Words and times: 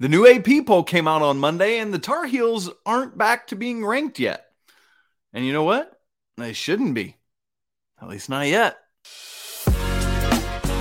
The 0.00 0.08
new 0.08 0.26
AP 0.26 0.64
poll 0.64 0.82
came 0.82 1.06
out 1.06 1.20
on 1.20 1.36
Monday, 1.38 1.78
and 1.78 1.92
the 1.92 1.98
Tar 1.98 2.24
Heels 2.24 2.70
aren't 2.86 3.18
back 3.18 3.48
to 3.48 3.54
being 3.54 3.84
ranked 3.84 4.18
yet. 4.18 4.46
And 5.34 5.44
you 5.44 5.52
know 5.52 5.62
what? 5.62 6.00
They 6.38 6.54
shouldn't 6.54 6.94
be. 6.94 7.18
At 8.00 8.08
least 8.08 8.30
not 8.30 8.46
yet. 8.46 8.78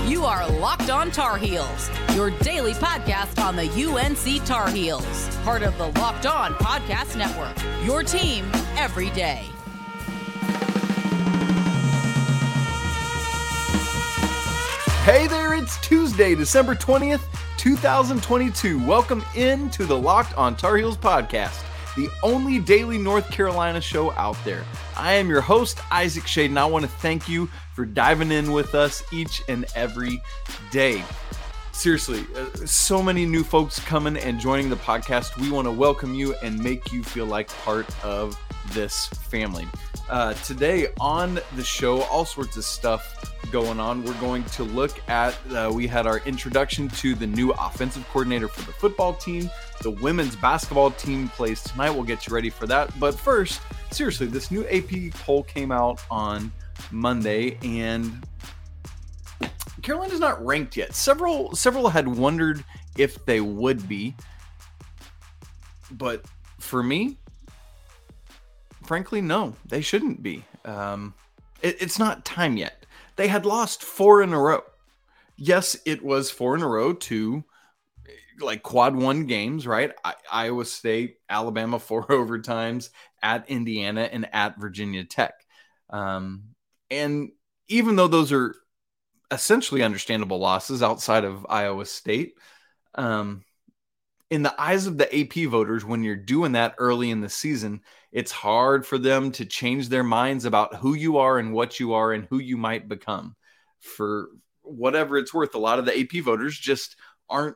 You 0.07 0.23
are 0.23 0.49
Locked 0.49 0.89
On 0.89 1.11
Tar 1.11 1.37
Heels, 1.37 1.89
your 2.15 2.29
daily 2.39 2.71
podcast 2.71 3.43
on 3.43 3.57
the 3.57 3.69
UNC 3.69 4.45
Tar 4.45 4.70
Heels, 4.70 5.36
part 5.43 5.63
of 5.63 5.77
the 5.77 5.88
Locked 5.99 6.25
On 6.25 6.54
Podcast 6.54 7.17
Network. 7.17 7.57
Your 7.86 8.04
team 8.04 8.49
every 8.77 9.09
day. 9.09 9.43
Hey 15.12 15.26
there, 15.26 15.55
it's 15.55 15.80
Tuesday, 15.80 16.36
December 16.36 16.76
20th, 16.76 17.23
2022. 17.58 18.86
Welcome 18.86 19.26
in 19.36 19.71
to 19.71 19.88
the 19.88 19.98
Locked 19.98 20.38
on 20.38 20.55
Tar 20.55 20.77
Heels 20.77 20.98
podcast, 20.98 21.63
the 21.95 22.09
only 22.22 22.59
daily 22.59 23.00
North 23.00 23.27
Carolina 23.31 23.81
show 23.81 24.12
out 24.12 24.38
there. 24.45 24.64
I 24.95 25.14
am 25.14 25.27
your 25.27 25.41
host, 25.41 25.80
Isaac 25.91 26.26
Schade, 26.26 26.50
and 26.50 26.59
I 26.59 26.66
want 26.66 26.86
to 26.86 26.91
thank 26.91 27.27
you 27.27 27.50
for 27.73 27.88
diving 27.88 28.31
in 28.31 28.52
with 28.52 28.76
us 28.76 29.02
each 29.12 29.41
and 29.50 29.66
every 29.73 30.22
day. 30.70 31.03
Seriously, 31.72 32.28
uh, 32.36 32.67
so 32.67 33.02
many 33.02 33.26
new 33.26 33.44
folks 33.44 33.80
coming 33.80 34.16
and 34.16 34.39
joining 34.39 34.70
the 34.70 34.76
podcast. 34.76 35.36
We 35.38 35.50
want 35.50 35.66
to 35.66 35.72
welcome 35.72 36.14
you 36.14 36.36
and 36.44 36.64
make 36.64 36.91
you 36.91 37.03
feel 37.03 37.26
like 37.26 37.48
part 37.64 37.88
of 38.05 38.39
this 38.73 39.08
family. 39.08 39.66
Uh, 40.09 40.34
today 40.45 40.88
on 40.99 41.40
the 41.55 41.63
show, 41.63 42.02
all 42.04 42.26
sorts 42.26 42.58
of 42.58 42.63
stuff 42.63 43.36
going 43.52 43.80
on. 43.80 44.04
We're 44.04 44.20
going 44.20 44.44
to 44.45 44.63
look 44.63 45.00
at, 45.08 45.38
uh, 45.52 45.70
we 45.72 45.86
had 45.86 46.08
our 46.08 46.17
introduction 46.20 46.90
to 46.90 47.13
the 47.13 47.27
new 47.27 47.52
offensive 47.52 48.08
coordinator 48.09 48.48
for 48.48 48.66
the 48.66 48.72
football 48.72 49.14
team. 49.14 49.52
The 49.81 49.91
women's 49.91 50.36
basketball 50.36 50.91
team 50.91 51.30
plays 51.30 51.62
tonight. 51.62 51.91
We'll 51.91 52.03
get 52.03 52.26
you 52.26 52.34
ready 52.34 52.50
for 52.50 52.66
that. 52.67 52.98
But 53.00 53.20
first, 53.20 53.61
seriously, 53.92 54.25
this 54.28 54.50
new 54.50 54.66
AP 54.67 55.14
poll 55.14 55.44
came 55.44 55.72
out 55.72 56.02
on 56.09 56.52
Monday 56.92 57.59
and 57.64 58.26
Carolina's 59.81 60.20
not 60.20 60.44
ranked 60.44 60.76
yet. 60.76 60.94
Several 60.94 61.55
several 61.55 61.89
had 61.89 62.08
wondered 62.08 62.64
if 62.98 63.23
they 63.26 63.42
would 63.42 63.88
be. 63.88 64.16
But 65.92 66.26
for 66.59 66.83
me, 66.83 67.17
frankly, 68.90 69.22
no, 69.22 69.56
they 69.68 69.82
shouldn't 69.82 70.23
be. 70.23 70.44
Um, 70.66 71.14
it, 71.62 71.80
it's 71.80 72.00
not 72.00 72.26
time 72.26 72.58
yet. 72.58 72.88
They 73.18 73.28
had 73.28 73.45
lost 73.45 73.84
four 73.84 74.23
in 74.23 74.34
a 74.34 74.40
row. 74.40 74.64
Yes, 75.38 75.78
it 75.86 76.04
was 76.04 76.32
four 76.32 76.56
in 76.56 76.64
a 76.64 76.68
row 76.68 76.94
to 76.94 77.44
like 78.40 78.64
quad 78.64 78.95
one 78.95 79.28
games, 79.28 79.67
right? 79.67 79.92
I, 80.04 80.16
Iowa 80.32 80.66
State, 80.66 81.17
Alabama, 81.30 81.78
four 81.80 82.08
overtimes 82.08 82.90
at 83.22 83.48
Indiana 83.48 84.10
and 84.12 84.28
at 84.34 84.60
Virginia 84.60 85.04
Tech. 85.04 85.36
Um, 85.92 86.56
and 86.90 87.30
even 87.67 87.95
though 87.95 88.08
those 88.08 88.32
are 88.32 88.56
essentially 89.30 89.84
understandable 89.84 90.40
losses 90.40 90.82
outside 90.82 91.26
of 91.26 91.45
Iowa 91.48 91.86
State, 91.86 92.34
um, 92.95 93.44
in 94.32 94.42
the 94.42 94.60
eyes 94.60 94.88
of 94.88 94.98
the 94.98 95.16
AP 95.16 95.48
voters, 95.48 95.86
when 95.86 96.02
you're 96.02 96.16
doing 96.16 96.54
that 96.54 96.73
early 96.80 97.12
in 97.12 97.22
the 97.22 97.30
season, 97.30 97.82
it's 98.11 98.31
hard 98.31 98.85
for 98.85 98.97
them 98.97 99.31
to 99.33 99.45
change 99.45 99.89
their 99.89 100.03
minds 100.03 100.45
about 100.45 100.75
who 100.75 100.95
you 100.95 101.17
are 101.17 101.38
and 101.38 101.53
what 101.53 101.79
you 101.79 101.93
are 101.93 102.11
and 102.11 102.25
who 102.29 102.39
you 102.39 102.57
might 102.57 102.89
become. 102.89 103.35
For 103.79 104.29
whatever 104.61 105.17
it's 105.17 105.33
worth, 105.33 105.55
a 105.55 105.59
lot 105.59 105.79
of 105.79 105.85
the 105.85 105.99
AP 105.99 106.23
voters 106.23 106.57
just 106.57 106.95
aren't 107.30 107.55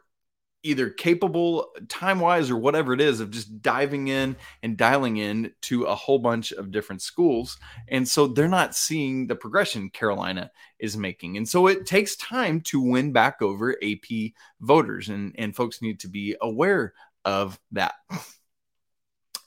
either 0.64 0.90
capable 0.90 1.68
time 1.90 2.20
wise 2.20 2.50
or 2.50 2.58
whatever 2.58 2.94
it 2.94 3.02
is 3.02 3.20
of 3.20 3.30
just 3.30 3.62
diving 3.62 4.08
in 4.08 4.36
and 4.64 4.78
dialing 4.78 5.18
in 5.18 5.52
to 5.62 5.84
a 5.84 5.96
whole 5.96 6.20
bunch 6.20 6.54
of 6.54 6.72
different 6.72 7.02
schools. 7.02 7.58
And 7.90 8.08
so 8.08 8.28
they're 8.28 8.48
not 8.48 8.74
seeing 8.74 9.28
the 9.28 9.36
progression 9.36 9.90
Carolina 9.90 10.52
is 10.80 10.96
making. 10.96 11.36
And 11.36 11.48
so 11.48 11.68
it 11.68 11.86
takes 11.86 12.16
time 12.16 12.62
to 12.62 12.82
win 12.82 13.12
back 13.12 13.42
over 13.42 13.76
AP 13.84 14.32
voters, 14.62 15.10
and, 15.10 15.36
and 15.38 15.56
folks 15.56 15.82
need 15.82 16.00
to 16.00 16.08
be 16.08 16.36
aware 16.42 16.94
of 17.26 17.60
that. 17.74 17.96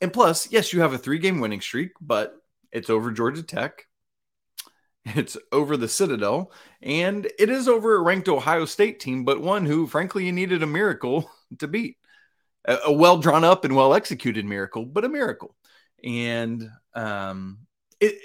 And 0.01 0.13
plus, 0.13 0.51
yes, 0.51 0.73
you 0.73 0.81
have 0.81 0.93
a 0.93 0.99
three 0.99 1.19
game 1.19 1.41
winning 1.41 1.61
streak, 1.61 1.93
but 2.01 2.35
it's 2.73 2.91
over 2.91 3.11
Georgia 3.11 3.43
Tech. 3.43 3.87
It's 5.15 5.37
over 5.53 5.77
the 5.77 5.87
Citadel, 5.89 6.51
and 6.83 7.27
it 7.39 7.49
is 7.49 7.69
over 7.69 7.95
a 7.95 8.03
ranked 8.03 8.29
Ohio 8.29 8.65
State 8.65 8.99
team, 8.99 9.25
but 9.25 9.41
one 9.41 9.65
who, 9.65 9.87
frankly, 9.87 10.27
you 10.27 10.33
needed 10.33 10.65
a 10.65 10.67
miracle 10.67 11.31
to 11.61 11.69
beat. 11.69 11.97
A, 12.65 12.79
a 12.87 12.93
well 12.93 13.19
drawn 13.19 13.45
up 13.45 13.65
and 13.65 13.77
well 13.77 13.95
executed 13.95 14.45
miracle, 14.45 14.85
but 14.85 15.05
a 15.05 15.09
miracle. 15.09 15.55
And 16.03 16.69
um, 16.95 17.59
it, 18.01 18.21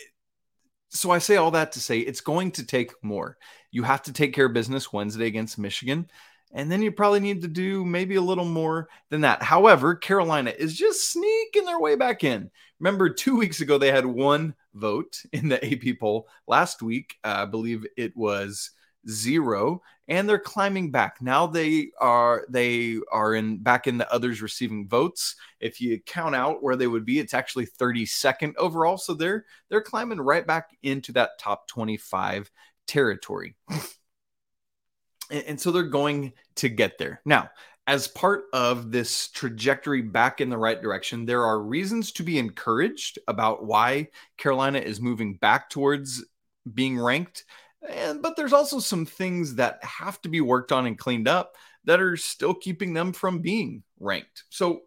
so 0.89 1.11
I 1.11 1.19
say 1.19 1.37
all 1.37 1.51
that 1.51 1.73
to 1.73 1.79
say 1.79 1.99
it's 1.99 2.21
going 2.21 2.51
to 2.53 2.65
take 2.65 2.91
more. 3.03 3.37
You 3.71 3.83
have 3.83 4.01
to 4.03 4.13
take 4.13 4.33
care 4.33 4.45
of 4.45 4.53
business 4.53 4.91
Wednesday 4.91 5.27
against 5.27 5.59
Michigan. 5.59 6.09
And 6.53 6.71
then 6.71 6.81
you 6.81 6.91
probably 6.91 7.21
need 7.21 7.41
to 7.41 7.47
do 7.47 7.85
maybe 7.85 8.15
a 8.15 8.21
little 8.21 8.45
more 8.45 8.89
than 9.09 9.21
that. 9.21 9.41
However, 9.41 9.95
Carolina 9.95 10.53
is 10.57 10.75
just 10.75 11.11
sneaking 11.11 11.65
their 11.65 11.79
way 11.79 11.95
back 11.95 12.23
in. 12.23 12.51
Remember, 12.79 13.09
two 13.09 13.37
weeks 13.37 13.61
ago, 13.61 13.77
they 13.77 13.91
had 13.91 14.05
one 14.05 14.55
vote 14.73 15.21
in 15.33 15.47
the 15.49 15.63
AP 15.63 15.99
poll. 15.99 16.27
Last 16.47 16.81
week, 16.81 17.17
uh, 17.23 17.35
I 17.39 17.45
believe 17.45 17.85
it 17.97 18.15
was 18.15 18.71
zero 19.07 19.81
and 20.07 20.27
they're 20.29 20.37
climbing 20.37 20.91
back 20.91 21.21
now 21.21 21.47
they 21.47 21.89
are 21.99 22.45
they 22.49 22.97
are 23.11 23.33
in 23.33 23.57
back 23.57 23.87
in 23.87 23.97
the 23.97 24.11
others 24.13 24.41
receiving 24.41 24.87
votes 24.87 25.35
if 25.59 25.81
you 25.81 25.99
count 26.05 26.35
out 26.35 26.61
where 26.61 26.75
they 26.75 26.87
would 26.87 27.05
be 27.05 27.17
it's 27.17 27.33
actually 27.33 27.65
32nd 27.65 28.53
overall 28.57 28.97
so 28.97 29.13
they're 29.13 29.45
they're 29.69 29.81
climbing 29.81 30.21
right 30.21 30.45
back 30.45 30.77
into 30.83 31.11
that 31.11 31.31
top 31.39 31.67
25 31.67 32.51
territory 32.85 33.55
and, 35.31 35.59
so 35.59 35.71
they're 35.71 35.83
going 35.83 36.33
to 36.55 36.69
get 36.69 36.97
there. 36.97 37.21
Now, 37.25 37.49
as 37.87 38.07
part 38.07 38.43
of 38.53 38.91
this 38.91 39.29
trajectory 39.29 40.01
back 40.01 40.39
in 40.41 40.49
the 40.49 40.57
right 40.57 40.81
direction, 40.81 41.25
there 41.25 41.43
are 41.43 41.61
reasons 41.61 42.11
to 42.13 42.23
be 42.23 42.37
encouraged 42.37 43.19
about 43.27 43.65
why 43.65 44.09
Carolina 44.37 44.79
is 44.79 45.01
moving 45.01 45.35
back 45.35 45.69
towards 45.69 46.23
being 46.73 46.99
ranked. 46.99 47.45
And 47.89 48.21
but 48.21 48.35
there's 48.35 48.53
also 48.53 48.79
some 48.79 49.05
things 49.05 49.55
that 49.55 49.83
have 49.83 50.21
to 50.21 50.29
be 50.29 50.41
worked 50.41 50.71
on 50.71 50.85
and 50.85 50.97
cleaned 50.97 51.27
up 51.27 51.55
that 51.85 51.99
are 51.99 52.15
still 52.15 52.53
keeping 52.53 52.93
them 52.93 53.11
from 53.11 53.39
being 53.39 53.83
ranked. 53.99 54.43
So 54.49 54.81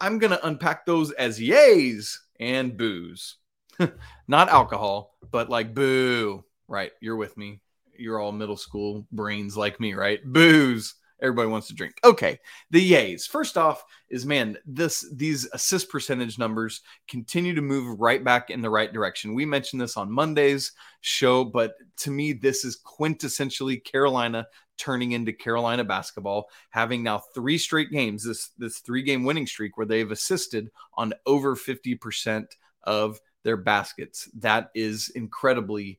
I'm 0.00 0.18
going 0.18 0.32
to 0.32 0.46
unpack 0.46 0.84
those 0.84 1.12
as 1.12 1.38
yays 1.38 2.16
and 2.40 2.76
boos. 2.76 3.36
Not 4.28 4.48
alcohol, 4.48 5.16
but 5.30 5.48
like 5.48 5.74
boo. 5.74 6.44
Right, 6.66 6.92
you're 7.00 7.16
with 7.16 7.36
me 7.36 7.62
you're 8.00 8.20
all 8.20 8.32
middle 8.32 8.56
school 8.56 9.06
brains 9.12 9.56
like 9.56 9.80
me, 9.80 9.94
right? 9.94 10.20
Booze. 10.24 10.94
Everybody 11.22 11.48
wants 11.48 11.68
to 11.68 11.74
drink. 11.74 11.98
Okay, 12.02 12.38
the 12.70 12.92
yays. 12.92 13.26
First 13.26 13.58
off, 13.58 13.84
is 14.08 14.24
man, 14.24 14.56
this 14.64 15.04
these 15.14 15.46
assist 15.52 15.90
percentage 15.90 16.38
numbers 16.38 16.80
continue 17.08 17.54
to 17.54 17.60
move 17.60 18.00
right 18.00 18.24
back 18.24 18.48
in 18.48 18.62
the 18.62 18.70
right 18.70 18.90
direction. 18.90 19.34
We 19.34 19.44
mentioned 19.44 19.82
this 19.82 19.98
on 19.98 20.10
Monday's 20.10 20.72
show, 21.02 21.44
but 21.44 21.74
to 21.98 22.10
me, 22.10 22.32
this 22.32 22.64
is 22.64 22.80
quintessentially 22.84 23.84
Carolina 23.84 24.46
turning 24.78 25.12
into 25.12 25.32
Carolina 25.32 25.84
basketball, 25.84 26.48
having 26.70 27.02
now 27.02 27.22
three 27.34 27.58
straight 27.58 27.90
games, 27.90 28.24
this 28.24 28.50
this 28.56 28.78
three 28.78 29.02
game 29.02 29.24
winning 29.24 29.46
streak 29.46 29.76
where 29.76 29.86
they've 29.86 30.10
assisted 30.10 30.70
on 30.94 31.12
over 31.26 31.54
50% 31.54 32.46
of 32.84 33.20
their 33.44 33.58
baskets. 33.58 34.28
That 34.38 34.70
is 34.74 35.10
incredibly 35.10 35.98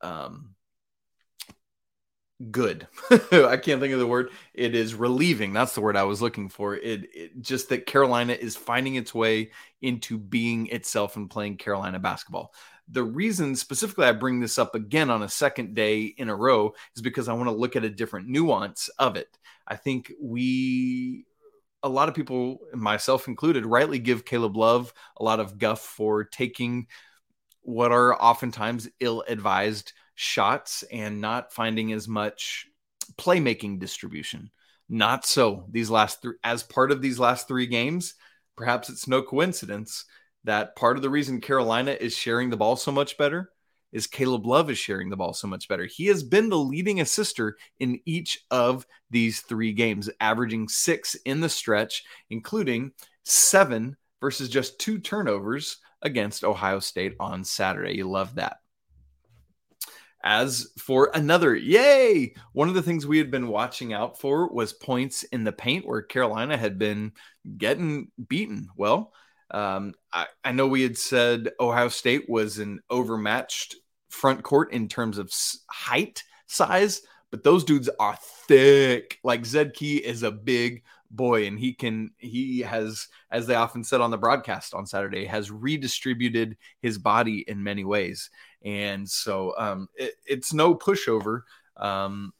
um 0.00 0.54
good. 2.50 2.86
I 3.10 3.56
can't 3.56 3.80
think 3.80 3.92
of 3.92 3.98
the 3.98 4.06
word. 4.06 4.30
It 4.54 4.74
is 4.74 4.94
relieving. 4.94 5.52
That's 5.52 5.74
the 5.74 5.80
word 5.80 5.96
I 5.96 6.04
was 6.04 6.22
looking 6.22 6.48
for. 6.48 6.74
It, 6.74 7.08
it, 7.14 7.42
just 7.42 7.68
that 7.68 7.86
Carolina 7.86 8.32
is 8.32 8.56
finding 8.56 8.96
its 8.96 9.14
way 9.14 9.50
into 9.80 10.18
being 10.18 10.66
itself 10.68 11.16
and 11.16 11.30
playing 11.30 11.56
Carolina 11.56 11.98
basketball. 11.98 12.52
The 12.88 13.04
reason 13.04 13.54
specifically 13.54 14.06
I 14.06 14.12
bring 14.12 14.40
this 14.40 14.58
up 14.58 14.74
again 14.74 15.10
on 15.10 15.22
a 15.22 15.28
second 15.28 15.74
day 15.74 16.02
in 16.02 16.28
a 16.28 16.36
row 16.36 16.74
is 16.96 17.02
because 17.02 17.28
I 17.28 17.32
want 17.34 17.48
to 17.48 17.56
look 17.56 17.76
at 17.76 17.84
a 17.84 17.90
different 17.90 18.28
nuance 18.28 18.88
of 18.98 19.16
it. 19.16 19.38
I 19.66 19.76
think 19.76 20.12
we 20.20 21.24
a 21.84 21.88
lot 21.88 22.08
of 22.08 22.14
people, 22.14 22.60
myself 22.72 23.26
included, 23.26 23.66
rightly 23.66 23.98
give 23.98 24.24
Caleb 24.24 24.56
Love 24.56 24.92
a 25.16 25.24
lot 25.24 25.40
of 25.40 25.58
guff 25.58 25.80
for 25.80 26.24
taking 26.24 26.86
what 27.62 27.92
are 27.92 28.20
oftentimes 28.20 28.88
ill 29.00 29.24
advised 29.26 29.92
shots 30.14 30.84
and 30.92 31.20
not 31.20 31.52
finding 31.52 31.92
as 31.92 32.08
much 32.08 32.66
playmaking 33.16 33.78
distribution. 33.78 34.50
Not 34.88 35.24
so 35.24 35.66
these 35.70 35.90
last 35.90 36.22
three, 36.22 36.34
as 36.44 36.62
part 36.62 36.92
of 36.92 37.00
these 37.00 37.18
last 37.18 37.48
three 37.48 37.66
games. 37.66 38.14
Perhaps 38.56 38.90
it's 38.90 39.08
no 39.08 39.22
coincidence 39.22 40.04
that 40.44 40.76
part 40.76 40.96
of 40.96 41.02
the 41.02 41.10
reason 41.10 41.40
Carolina 41.40 41.96
is 41.98 42.14
sharing 42.14 42.50
the 42.50 42.56
ball 42.56 42.76
so 42.76 42.92
much 42.92 43.16
better 43.16 43.50
is 43.92 44.06
Caleb 44.06 44.46
Love 44.46 44.70
is 44.70 44.78
sharing 44.78 45.10
the 45.10 45.16
ball 45.16 45.34
so 45.34 45.46
much 45.46 45.68
better. 45.68 45.84
He 45.84 46.06
has 46.06 46.22
been 46.22 46.48
the 46.48 46.58
leading 46.58 47.00
assister 47.00 47.56
in 47.78 48.00
each 48.06 48.38
of 48.50 48.86
these 49.10 49.40
three 49.40 49.72
games, 49.72 50.08
averaging 50.20 50.68
six 50.68 51.14
in 51.26 51.40
the 51.40 51.48
stretch, 51.48 52.02
including 52.30 52.92
seven 53.24 53.96
versus 54.20 54.48
just 54.48 54.78
two 54.78 54.98
turnovers 54.98 55.78
against 56.00 56.42
Ohio 56.42 56.80
State 56.80 57.14
on 57.20 57.44
Saturday. 57.44 57.94
You 57.94 58.08
love 58.08 58.36
that. 58.36 58.61
As 60.24 60.70
for 60.78 61.10
another, 61.14 61.54
yay! 61.54 62.34
One 62.52 62.68
of 62.68 62.74
the 62.74 62.82
things 62.82 63.06
we 63.06 63.18
had 63.18 63.30
been 63.30 63.48
watching 63.48 63.92
out 63.92 64.20
for 64.20 64.48
was 64.52 64.72
points 64.72 65.24
in 65.24 65.42
the 65.42 65.52
paint 65.52 65.86
where 65.86 66.02
Carolina 66.02 66.56
had 66.56 66.78
been 66.78 67.12
getting 67.58 68.08
beaten. 68.28 68.68
Well, 68.76 69.12
um, 69.50 69.94
I, 70.12 70.26
I, 70.44 70.52
know 70.52 70.66
we 70.66 70.82
had 70.82 70.96
said 70.96 71.50
Ohio 71.60 71.88
State 71.88 72.28
was 72.28 72.58
an 72.58 72.80
overmatched 72.88 73.76
front 74.08 74.42
court 74.42 74.72
in 74.72 74.88
terms 74.88 75.18
of 75.18 75.30
height, 75.68 76.22
size, 76.46 77.02
but 77.30 77.42
those 77.42 77.64
dudes 77.64 77.90
are 77.98 78.16
thick. 78.46 79.18
Like 79.24 79.44
Zed 79.44 79.74
Key 79.74 79.96
is 79.96 80.22
a 80.22 80.30
big 80.30 80.84
boy, 81.12 81.46
and 81.46 81.58
he 81.58 81.74
can, 81.74 82.10
he 82.18 82.60
has, 82.60 83.08
as 83.30 83.46
they 83.46 83.54
often 83.54 83.84
said 83.84 84.00
on 84.00 84.10
the 84.10 84.18
broadcast 84.18 84.74
on 84.74 84.86
Saturday, 84.86 85.24
has 85.26 85.50
redistributed 85.50 86.56
his 86.80 86.98
body 86.98 87.44
in 87.46 87.62
many 87.62 87.84
ways. 87.84 88.30
And 88.64 89.08
so 89.08 89.54
um, 89.58 89.88
it, 89.94 90.14
it's 90.26 90.52
no 90.52 90.74
pushover. 90.74 91.42
Um, 91.76 92.32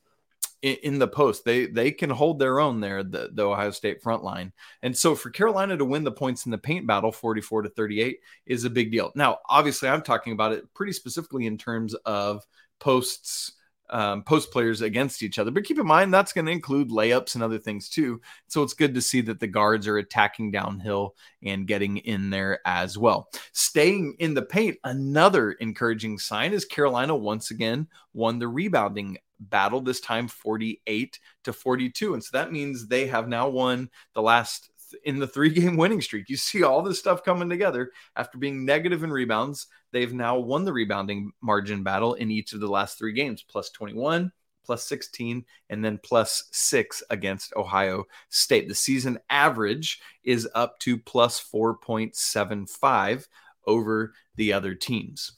in, 0.63 1.01
the 1.01 1.09
post. 1.09 1.45
They 1.45 1.67
they 1.67 1.91
can 1.91 2.09
hold 2.09 2.39
their 2.39 2.61
own 2.61 2.81
there, 2.81 3.03
the, 3.03 3.31
the 3.33 3.47
Ohio 3.47 3.71
State 3.71 4.01
front 4.01 4.23
line. 4.23 4.53
And 4.83 4.97
so 4.97 5.15
for 5.15 5.31
Carolina 5.31 5.77
to 5.77 5.85
win 5.85 6.05
the 6.05 6.13
points 6.13 6.47
in 6.47 6.53
the 6.53 6.59
paint 6.59 6.87
battle, 6.87 7.11
44 7.11 7.63
to 7.63 7.69
38, 7.69 8.21
is 8.47 8.65
a 8.65 8.71
big 8.71 8.93
deal. 8.93 9.13
Now, 9.15 9.39
obviously, 9.49 9.89
I'm 9.89 10.03
talking 10.03 10.33
about 10.33 10.53
it 10.53 10.73
pretty 10.73 10.93
specifically 10.93 11.47
in 11.47 11.59
terms 11.59 11.95
of 12.07 12.47
posts. 12.79 13.53
Um, 13.93 14.23
post 14.23 14.51
players 14.51 14.81
against 14.81 15.23
each 15.23 15.39
other. 15.39 15.51
But 15.51 15.65
keep 15.65 15.79
in 15.79 15.87
mind, 15.87 16.15
that's 16.15 16.33
going 16.33 16.47
to 16.47 16.53
include 16.53 16.89
layups 16.89 17.35
and 17.35 17.45
other 17.45 17.59
things 17.59 17.91
too. 17.91 18.23
So 18.49 18.63
it's 18.63 18.73
good 18.73 18.95
to 18.95 19.03
see 19.03 19.21
that 19.21 19.39
the 19.39 19.47
guards 19.47 19.87
are 19.87 19.99
attacking 19.99 20.51
downhill 20.51 21.15
and 21.43 21.67
getting 21.67 21.99
in 21.99 22.31
there 22.31 22.61
as 22.65 22.97
well. 22.97 23.29
Staying 23.53 24.17
in 24.19 24.33
the 24.33 24.41
paint, 24.41 24.79
another 24.85 25.53
encouraging 25.53 26.19
sign 26.19 26.55
is 26.55 26.65
Carolina 26.65 27.15
once 27.15 27.51
again 27.51 27.87
won 28.15 28.39
the 28.39 28.49
rebounding 28.49 29.19
battle 29.51 29.81
this 29.81 30.01
time 30.01 30.29
48 30.29 31.19
to 31.45 31.53
42 31.53 32.15
and 32.15 32.23
so 32.23 32.31
that 32.33 32.53
means 32.53 32.87
they 32.87 33.07
have 33.09 33.29
now 33.29 33.49
won 33.49 33.91
the 34.15 34.23
last 34.23 34.71
in 35.05 35.19
the 35.19 35.27
three 35.27 35.51
game 35.51 35.77
winning 35.77 36.01
streak. 36.01 36.29
You 36.29 36.37
see 36.37 36.63
all 36.63 36.83
this 36.83 36.99
stuff 36.99 37.25
coming 37.25 37.49
together 37.49 37.91
after 38.17 38.39
being 38.39 38.65
negative 38.65 39.05
in 39.05 39.11
rebounds. 39.11 39.67
They've 39.91 40.13
now 40.13 40.39
won 40.39 40.65
the 40.65 40.73
rebounding 40.73 41.33
margin 41.41 41.83
battle 41.83 42.15
in 42.15 42.31
each 42.31 42.53
of 42.53 42.61
the 42.61 42.69
last 42.69 42.99
three 42.99 43.13
games 43.13 43.43
plus 43.43 43.71
21 43.71 44.33
plus 44.65 44.85
16 44.85 45.45
and 45.71 45.85
then 45.85 45.99
plus 46.03 46.45
6 46.53 47.03
against 47.11 47.55
Ohio 47.57 48.05
State. 48.29 48.69
The 48.69 48.75
season 48.75 49.19
average 49.29 50.01
is 50.25 50.49
up 50.55 50.79
to 50.81 50.99
plus 50.99 51.43
4.75 51.43 53.27
over 53.67 54.15
the 54.37 54.53
other 54.53 54.75
teams. 54.75 55.33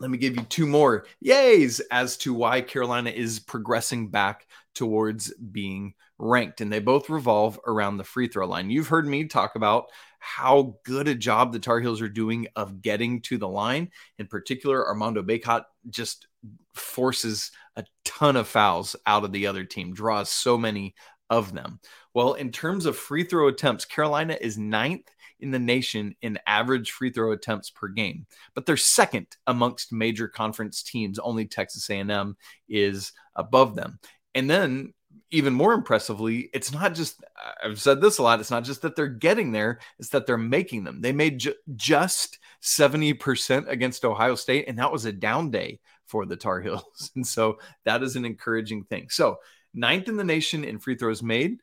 Let 0.00 0.10
me 0.10 0.18
give 0.18 0.36
you 0.36 0.42
two 0.42 0.66
more 0.66 1.06
yays 1.24 1.80
as 1.90 2.16
to 2.18 2.34
why 2.34 2.60
Carolina 2.60 3.10
is 3.10 3.38
progressing 3.38 4.08
back 4.08 4.46
towards 4.74 5.32
being 5.34 5.94
ranked. 6.22 6.60
And 6.60 6.72
they 6.72 6.78
both 6.78 7.10
revolve 7.10 7.58
around 7.66 7.96
the 7.96 8.04
free 8.04 8.28
throw 8.28 8.46
line. 8.46 8.70
You've 8.70 8.88
heard 8.88 9.06
me 9.06 9.24
talk 9.24 9.56
about 9.56 9.86
how 10.20 10.76
good 10.84 11.08
a 11.08 11.14
job 11.14 11.52
the 11.52 11.58
Tar 11.58 11.80
Heels 11.80 12.00
are 12.00 12.08
doing 12.08 12.46
of 12.54 12.80
getting 12.80 13.20
to 13.22 13.36
the 13.36 13.48
line. 13.48 13.90
In 14.18 14.28
particular, 14.28 14.86
Armando 14.86 15.22
Bacot 15.22 15.64
just 15.90 16.28
forces 16.74 17.50
a 17.76 17.84
ton 18.04 18.36
of 18.36 18.46
fouls 18.46 18.94
out 19.04 19.24
of 19.24 19.32
the 19.32 19.46
other 19.48 19.64
team, 19.64 19.92
draws 19.92 20.30
so 20.30 20.56
many 20.56 20.94
of 21.28 21.52
them. 21.52 21.80
Well, 22.14 22.34
in 22.34 22.52
terms 22.52 22.86
of 22.86 22.96
free 22.96 23.24
throw 23.24 23.48
attempts, 23.48 23.84
Carolina 23.84 24.38
is 24.40 24.56
ninth 24.56 25.10
in 25.40 25.50
the 25.50 25.58
nation 25.58 26.14
in 26.22 26.38
average 26.46 26.92
free 26.92 27.10
throw 27.10 27.32
attempts 27.32 27.68
per 27.68 27.88
game, 27.88 28.26
but 28.54 28.64
they're 28.64 28.76
second 28.76 29.26
amongst 29.48 29.92
major 29.92 30.28
conference 30.28 30.84
teams. 30.84 31.18
Only 31.18 31.46
Texas 31.46 31.90
A&M 31.90 32.36
is 32.68 33.12
above 33.34 33.74
them. 33.74 33.98
And 34.36 34.48
then 34.48 34.92
even 35.30 35.54
more 35.54 35.72
impressively, 35.72 36.50
it's 36.52 36.72
not 36.72 36.94
just, 36.94 37.24
I've 37.62 37.80
said 37.80 38.00
this 38.00 38.18
a 38.18 38.22
lot, 38.22 38.40
it's 38.40 38.50
not 38.50 38.64
just 38.64 38.82
that 38.82 38.96
they're 38.96 39.08
getting 39.08 39.52
there, 39.52 39.80
it's 39.98 40.10
that 40.10 40.26
they're 40.26 40.36
making 40.36 40.84
them. 40.84 41.00
They 41.00 41.12
made 41.12 41.38
ju- 41.38 41.54
just 41.74 42.38
70% 42.62 43.68
against 43.68 44.04
Ohio 44.04 44.34
State, 44.34 44.66
and 44.68 44.78
that 44.78 44.92
was 44.92 45.04
a 45.04 45.12
down 45.12 45.50
day 45.50 45.80
for 46.06 46.26
the 46.26 46.36
Tar 46.36 46.60
Heels. 46.60 47.10
And 47.16 47.26
so 47.26 47.58
that 47.84 48.02
is 48.02 48.16
an 48.16 48.24
encouraging 48.24 48.84
thing. 48.84 49.08
So, 49.08 49.38
ninth 49.74 50.08
in 50.08 50.16
the 50.16 50.24
nation 50.24 50.64
in 50.64 50.78
free 50.78 50.96
throws 50.96 51.22
made, 51.22 51.58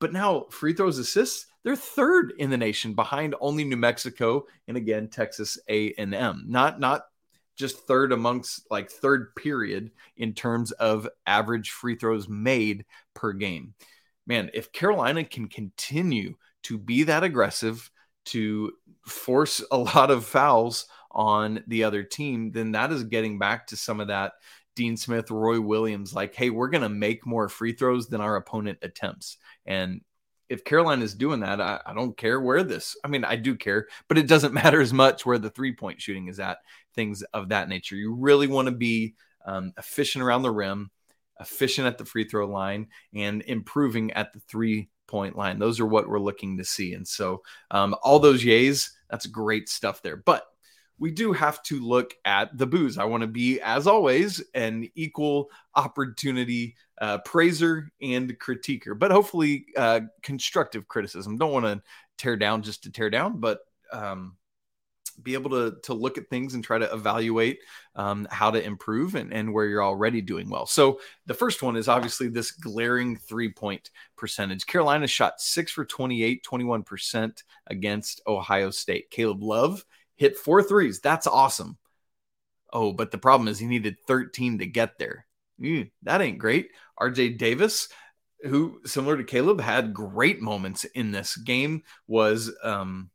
but 0.00 0.12
now 0.12 0.46
free 0.50 0.74
throws 0.74 0.98
assists, 0.98 1.46
they're 1.62 1.76
third 1.76 2.34
in 2.38 2.50
the 2.50 2.58
nation 2.58 2.94
behind 2.94 3.34
only 3.40 3.64
New 3.64 3.76
Mexico 3.76 4.44
and 4.68 4.76
again 4.76 5.08
Texas 5.08 5.58
A&M. 5.68 6.44
Not 6.46 6.78
not 6.78 7.06
just 7.56 7.86
third 7.86 8.12
amongst 8.12 8.70
like 8.70 8.90
third 8.90 9.34
period 9.36 9.90
in 10.16 10.32
terms 10.32 10.72
of 10.72 11.08
average 11.26 11.70
free 11.70 11.96
throws 11.96 12.28
made 12.28 12.84
per 13.14 13.32
game. 13.32 13.74
Man, 14.26 14.50
if 14.54 14.72
Carolina 14.72 15.24
can 15.24 15.48
continue 15.48 16.34
to 16.64 16.78
be 16.78 17.04
that 17.04 17.24
aggressive 17.24 17.90
to 18.26 18.72
force 19.06 19.62
a 19.70 19.76
lot 19.76 20.10
of 20.10 20.24
fouls 20.24 20.86
on 21.10 21.62
the 21.66 21.84
other 21.84 22.02
team, 22.02 22.50
then 22.52 22.72
that 22.72 22.90
is 22.90 23.04
getting 23.04 23.38
back 23.38 23.66
to 23.68 23.76
some 23.76 24.00
of 24.00 24.08
that 24.08 24.32
Dean 24.74 24.96
Smith, 24.96 25.30
Roy 25.30 25.60
Williams, 25.60 26.14
like, 26.14 26.34
hey, 26.34 26.50
we're 26.50 26.68
going 26.68 26.82
to 26.82 26.88
make 26.88 27.26
more 27.26 27.48
free 27.48 27.72
throws 27.72 28.08
than 28.08 28.20
our 28.20 28.36
opponent 28.36 28.78
attempts. 28.82 29.36
And 29.66 30.00
if 30.54 30.64
Carolina 30.64 31.04
is 31.04 31.14
doing 31.14 31.40
that, 31.40 31.60
I, 31.60 31.80
I, 31.84 31.94
don't 31.94 32.16
care 32.16 32.40
where 32.40 32.62
this. 32.62 32.96
I 33.04 33.08
mean, 33.08 33.24
I 33.24 33.36
do 33.36 33.56
care, 33.56 33.88
but 34.08 34.18
it 34.18 34.28
doesn't 34.28 34.54
matter 34.62 34.80
as 34.80 34.92
much 34.92 35.26
where 35.26 35.38
the 35.38 35.50
three 35.50 35.74
point 35.74 36.00
shooting 36.00 36.28
is 36.28 36.40
at. 36.40 36.58
Things 36.94 37.22
of 37.34 37.48
that 37.48 37.68
nature. 37.68 37.96
You 37.96 38.14
really 38.14 38.46
want 38.46 38.66
to 38.66 38.72
be 38.72 39.14
um, 39.44 39.72
efficient 39.76 40.22
around 40.22 40.42
the 40.42 40.50
rim, 40.52 40.90
efficient 41.40 41.88
at 41.88 41.98
the 41.98 42.04
free 42.04 42.24
throw 42.24 42.46
line, 42.46 42.86
and 43.12 43.42
improving 43.42 44.12
at 44.12 44.32
the 44.32 44.40
three 44.40 44.88
point 45.08 45.36
line. 45.36 45.58
Those 45.58 45.80
are 45.80 45.86
what 45.86 46.08
we're 46.08 46.20
looking 46.20 46.56
to 46.58 46.64
see. 46.64 46.94
And 46.94 47.06
so, 47.06 47.42
um, 47.72 47.96
all 48.02 48.20
those 48.20 48.44
yays, 48.44 48.90
that's 49.10 49.26
great 49.26 49.68
stuff 49.68 50.02
there. 50.02 50.16
But 50.16 50.44
we 50.98 51.10
do 51.10 51.32
have 51.32 51.62
to 51.64 51.80
look 51.80 52.14
at 52.24 52.56
the 52.56 52.66
booze. 52.66 52.98
I 52.98 53.04
want 53.04 53.22
to 53.22 53.26
be, 53.26 53.60
as 53.60 53.86
always, 53.86 54.42
an 54.54 54.88
equal 54.94 55.50
opportunity 55.74 56.76
uh, 57.00 57.18
praiser 57.18 57.90
and 58.00 58.38
critiquer, 58.38 58.98
but 58.98 59.10
hopefully 59.10 59.66
uh, 59.76 60.00
constructive 60.22 60.86
criticism. 60.86 61.36
Don't 61.36 61.52
want 61.52 61.66
to 61.66 61.82
tear 62.16 62.36
down 62.36 62.62
just 62.62 62.84
to 62.84 62.92
tear 62.92 63.10
down, 63.10 63.40
but 63.40 63.60
um, 63.92 64.36
be 65.22 65.34
able 65.34 65.50
to 65.50 65.76
to 65.82 65.94
look 65.94 66.18
at 66.18 66.28
things 66.28 66.54
and 66.54 66.64
try 66.64 66.78
to 66.78 66.92
evaluate 66.92 67.58
um, 67.96 68.26
how 68.30 68.50
to 68.50 68.62
improve 68.62 69.14
and, 69.14 69.32
and 69.32 69.52
where 69.52 69.66
you're 69.66 69.84
already 69.84 70.20
doing 70.20 70.48
well. 70.48 70.66
So 70.66 71.00
the 71.26 71.34
first 71.34 71.62
one 71.62 71.76
is 71.76 71.88
obviously 71.88 72.28
this 72.28 72.50
glaring 72.50 73.16
three 73.16 73.52
point 73.52 73.90
percentage. 74.16 74.66
Carolina 74.66 75.06
shot 75.06 75.40
six 75.40 75.72
for 75.72 75.84
28, 75.84 76.44
21% 76.44 77.42
against 77.68 78.22
Ohio 78.26 78.70
State. 78.70 79.10
Caleb 79.10 79.42
Love 79.42 79.84
hit 80.16 80.36
four 80.36 80.62
threes. 80.62 81.00
That's 81.00 81.26
awesome. 81.26 81.78
Oh, 82.72 82.92
but 82.92 83.10
the 83.10 83.18
problem 83.18 83.48
is 83.48 83.58
he 83.58 83.66
needed 83.66 83.96
13 84.06 84.58
to 84.58 84.66
get 84.66 84.98
there. 84.98 85.26
Mm, 85.60 85.90
that 86.02 86.20
ain't 86.20 86.38
great. 86.38 86.70
RJ 87.00 87.38
Davis, 87.38 87.88
who 88.42 88.80
similar 88.84 89.16
to 89.16 89.24
Caleb 89.24 89.60
had 89.60 89.94
great 89.94 90.40
moments 90.40 90.84
in 90.84 91.12
this 91.12 91.36
game, 91.36 91.82
was 92.06 92.52
um, 92.62 93.10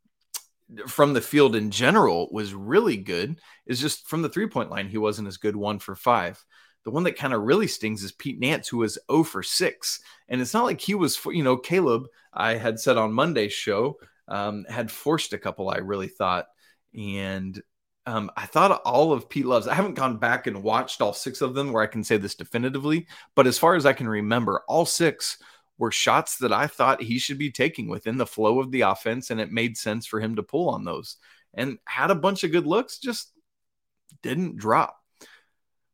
from 0.86 1.12
the 1.12 1.20
field 1.20 1.56
in 1.56 1.70
general 1.70 2.28
was 2.32 2.54
really 2.54 2.96
good. 2.96 3.38
Is 3.66 3.80
just 3.80 4.08
from 4.08 4.22
the 4.22 4.28
three 4.28 4.48
point 4.48 4.70
line, 4.70 4.88
he 4.88 4.98
wasn't 4.98 5.28
as 5.28 5.36
good. 5.36 5.56
One 5.56 5.78
for 5.78 5.94
five. 5.94 6.42
The 6.84 6.90
one 6.90 7.02
that 7.04 7.18
kind 7.18 7.34
of 7.34 7.42
really 7.42 7.66
stings 7.66 8.02
is 8.02 8.12
Pete 8.12 8.40
Nance, 8.40 8.68
who 8.68 8.78
was 8.78 8.98
0 9.10 9.24
for 9.24 9.42
6. 9.42 10.00
And 10.28 10.40
it's 10.40 10.54
not 10.54 10.64
like 10.64 10.80
he 10.80 10.94
was, 10.94 11.20
you 11.26 11.42
know, 11.42 11.58
Caleb, 11.58 12.06
I 12.32 12.54
had 12.54 12.80
said 12.80 12.96
on 12.96 13.12
Monday's 13.12 13.52
show, 13.52 13.98
um, 14.28 14.64
had 14.66 14.90
forced 14.90 15.34
a 15.34 15.38
couple, 15.38 15.68
I 15.68 15.76
really 15.78 16.08
thought 16.08 16.46
and 16.96 17.60
um, 18.06 18.30
I 18.36 18.46
thought 18.46 18.82
all 18.84 19.12
of 19.12 19.28
Pete 19.28 19.46
Love's. 19.46 19.68
I 19.68 19.74
haven't 19.74 19.94
gone 19.94 20.18
back 20.18 20.46
and 20.46 20.62
watched 20.62 21.00
all 21.00 21.12
six 21.12 21.40
of 21.40 21.54
them 21.54 21.72
where 21.72 21.82
I 21.82 21.86
can 21.86 22.02
say 22.02 22.16
this 22.16 22.34
definitively, 22.34 23.06
but 23.34 23.46
as 23.46 23.58
far 23.58 23.74
as 23.74 23.86
I 23.86 23.92
can 23.92 24.08
remember, 24.08 24.62
all 24.68 24.86
six 24.86 25.38
were 25.78 25.92
shots 25.92 26.36
that 26.38 26.52
I 26.52 26.66
thought 26.66 27.02
he 27.02 27.18
should 27.18 27.38
be 27.38 27.50
taking 27.50 27.88
within 27.88 28.16
the 28.16 28.26
flow 28.26 28.60
of 28.60 28.70
the 28.70 28.82
offense, 28.82 29.30
and 29.30 29.40
it 29.40 29.52
made 29.52 29.76
sense 29.76 30.06
for 30.06 30.20
him 30.20 30.36
to 30.36 30.42
pull 30.42 30.68
on 30.68 30.84
those. 30.84 31.16
And 31.54 31.78
had 31.84 32.10
a 32.10 32.14
bunch 32.14 32.44
of 32.44 32.52
good 32.52 32.66
looks, 32.66 32.98
just 32.98 33.32
didn't 34.22 34.56
drop. 34.56 34.96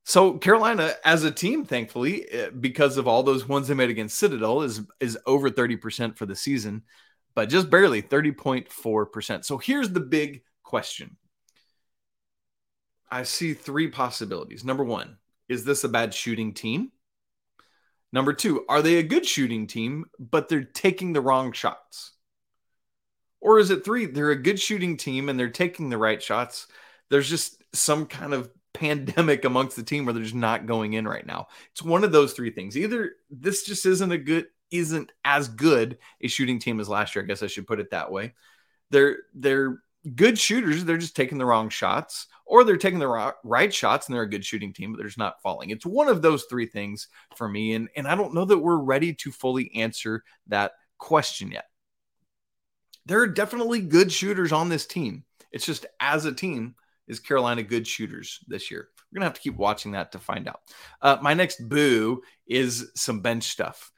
So 0.04 0.38
Carolina, 0.38 0.94
as 1.04 1.24
a 1.24 1.30
team, 1.30 1.64
thankfully, 1.64 2.30
eh, 2.30 2.50
because 2.50 2.96
of 2.96 3.08
all 3.08 3.22
those 3.22 3.48
ones 3.48 3.66
they 3.66 3.74
made 3.74 3.90
against 3.90 4.18
Citadel, 4.18 4.62
is 4.62 4.82
is 5.00 5.18
over 5.26 5.50
thirty 5.50 5.76
percent 5.76 6.16
for 6.16 6.26
the 6.26 6.36
season, 6.36 6.82
but 7.34 7.48
just 7.48 7.70
barely 7.70 8.00
thirty 8.00 8.32
point 8.32 8.70
four 8.70 9.06
percent. 9.06 9.44
So 9.44 9.58
here's 9.58 9.90
the 9.90 10.00
big 10.00 10.42
question. 10.66 11.16
I 13.10 13.22
see 13.22 13.54
three 13.54 13.88
possibilities. 13.88 14.64
Number 14.64 14.84
one, 14.84 15.16
is 15.48 15.64
this 15.64 15.84
a 15.84 15.88
bad 15.88 16.12
shooting 16.12 16.52
team? 16.52 16.92
Number 18.12 18.32
two, 18.32 18.64
are 18.68 18.82
they 18.82 18.96
a 18.96 19.02
good 19.02 19.26
shooting 19.26 19.66
team, 19.66 20.06
but 20.18 20.48
they're 20.48 20.64
taking 20.64 21.12
the 21.12 21.20
wrong 21.20 21.52
shots? 21.52 22.12
Or 23.40 23.58
is 23.58 23.70
it 23.70 23.84
three, 23.84 24.06
they're 24.06 24.30
a 24.30 24.42
good 24.42 24.60
shooting 24.60 24.96
team 24.96 25.28
and 25.28 25.38
they're 25.38 25.50
taking 25.50 25.88
the 25.88 25.98
right 25.98 26.22
shots? 26.22 26.66
There's 27.10 27.28
just 27.28 27.62
some 27.72 28.06
kind 28.06 28.34
of 28.34 28.50
pandemic 28.74 29.44
amongst 29.44 29.76
the 29.76 29.82
team 29.82 30.04
where 30.04 30.12
they're 30.12 30.22
just 30.22 30.34
not 30.34 30.66
going 30.66 30.92
in 30.92 31.08
right 31.08 31.26
now. 31.26 31.48
It's 31.72 31.82
one 31.82 32.04
of 32.04 32.12
those 32.12 32.32
three 32.34 32.50
things. 32.50 32.76
Either 32.76 33.12
this 33.30 33.64
just 33.64 33.86
isn't 33.86 34.12
a 34.12 34.18
good, 34.18 34.46
isn't 34.70 35.12
as 35.24 35.48
good 35.48 35.98
a 36.20 36.28
shooting 36.28 36.58
team 36.58 36.80
as 36.80 36.88
last 36.88 37.14
year. 37.14 37.24
I 37.24 37.26
guess 37.26 37.42
I 37.42 37.46
should 37.46 37.66
put 37.66 37.80
it 37.80 37.92
that 37.92 38.10
way. 38.10 38.34
They're 38.90 39.18
they're 39.34 39.78
good 40.14 40.38
shooters. 40.38 40.84
They're 40.84 40.98
just 40.98 41.16
taking 41.16 41.38
the 41.38 41.46
wrong 41.46 41.68
shots, 41.68 42.26
or 42.44 42.62
they're 42.62 42.76
taking 42.76 42.98
the 42.98 43.32
right 43.42 43.74
shots 43.74 44.06
and 44.06 44.14
they're 44.14 44.22
a 44.22 44.30
good 44.30 44.44
shooting 44.44 44.72
team, 44.72 44.92
but 44.92 44.98
they're 44.98 45.06
just 45.06 45.18
not 45.18 45.42
falling. 45.42 45.70
It's 45.70 45.86
one 45.86 46.08
of 46.08 46.22
those 46.22 46.44
three 46.44 46.66
things 46.66 47.08
for 47.36 47.48
me. 47.48 47.74
And, 47.74 47.88
and 47.96 48.06
I 48.06 48.14
don't 48.14 48.34
know 48.34 48.44
that 48.44 48.58
we're 48.58 48.76
ready 48.76 49.14
to 49.14 49.32
fully 49.32 49.74
answer 49.74 50.22
that 50.48 50.72
question 50.98 51.50
yet. 51.50 51.64
There 53.06 53.20
are 53.20 53.26
definitely 53.26 53.80
good 53.80 54.12
shooters 54.12 54.52
on 54.52 54.68
this 54.68 54.86
team. 54.86 55.24
It's 55.52 55.66
just 55.66 55.86
as 56.00 56.24
a 56.24 56.32
team, 56.32 56.74
is 57.08 57.20
Carolina 57.20 57.62
good 57.62 57.86
shooters 57.86 58.40
this 58.48 58.70
year? 58.70 58.88
We're 59.10 59.20
going 59.20 59.22
to 59.22 59.26
have 59.26 59.34
to 59.34 59.40
keep 59.40 59.56
watching 59.56 59.92
that 59.92 60.12
to 60.12 60.18
find 60.18 60.48
out. 60.48 60.60
Uh, 61.00 61.16
my 61.22 61.34
next 61.34 61.68
boo 61.68 62.22
is 62.46 62.90
some 62.94 63.20
bench 63.20 63.44
stuff. 63.44 63.92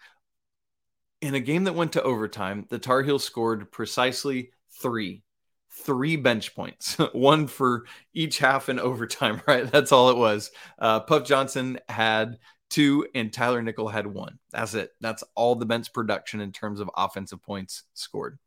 In 1.21 1.35
a 1.35 1.41
game 1.41 1.65
that 1.65 1.75
went 1.75 1.93
to 1.93 2.03
overtime, 2.03 2.67
the 2.69 2.79
Tar 2.79 3.03
Heels 3.03 3.25
scored 3.25 3.73
precisely 3.73 4.53
three 4.81 5.23
three 5.71 6.17
bench 6.17 6.55
points, 6.55 6.97
one 7.13 7.47
for 7.47 7.85
each 8.15 8.39
half 8.39 8.69
in 8.69 8.79
overtime, 8.79 9.43
right? 9.47 9.71
That's 9.71 9.93
all 9.93 10.11
it 10.11 10.17
was. 10.17 10.51
Uh, 10.79 11.01
Puff 11.01 11.25
Johnson 11.25 11.79
had 11.89 12.39
two, 12.71 13.07
and 13.15 13.33
Tyler 13.33 13.63
Nickel 13.63 13.89
had 13.89 14.07
one. 14.07 14.39
That's 14.51 14.75
it. 14.75 14.91
That's 15.01 15.25
all 15.35 15.55
the 15.55 15.67
bench 15.67 15.93
production 15.93 16.41
in 16.41 16.53
terms 16.53 16.81
of 16.81 16.91
offensive 16.97 17.43
points 17.43 17.85
scored. 17.95 18.39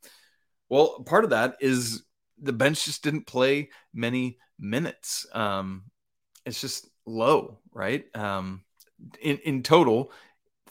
Well, 0.70 1.04
part 1.06 1.24
of 1.24 1.32
that 1.32 1.58
is 1.60 2.04
the 2.42 2.54
bench 2.54 2.86
just 2.86 3.04
didn't 3.04 3.28
play 3.28 3.70
many 3.94 4.38
minutes. 4.60 5.26
Um, 5.34 5.84
it's 6.46 6.62
just 6.62 6.90
low, 7.06 7.60
right? 7.74 8.06
Um, 8.16 8.64
in, 9.22 9.38
in 9.40 9.64
total, 9.64 10.12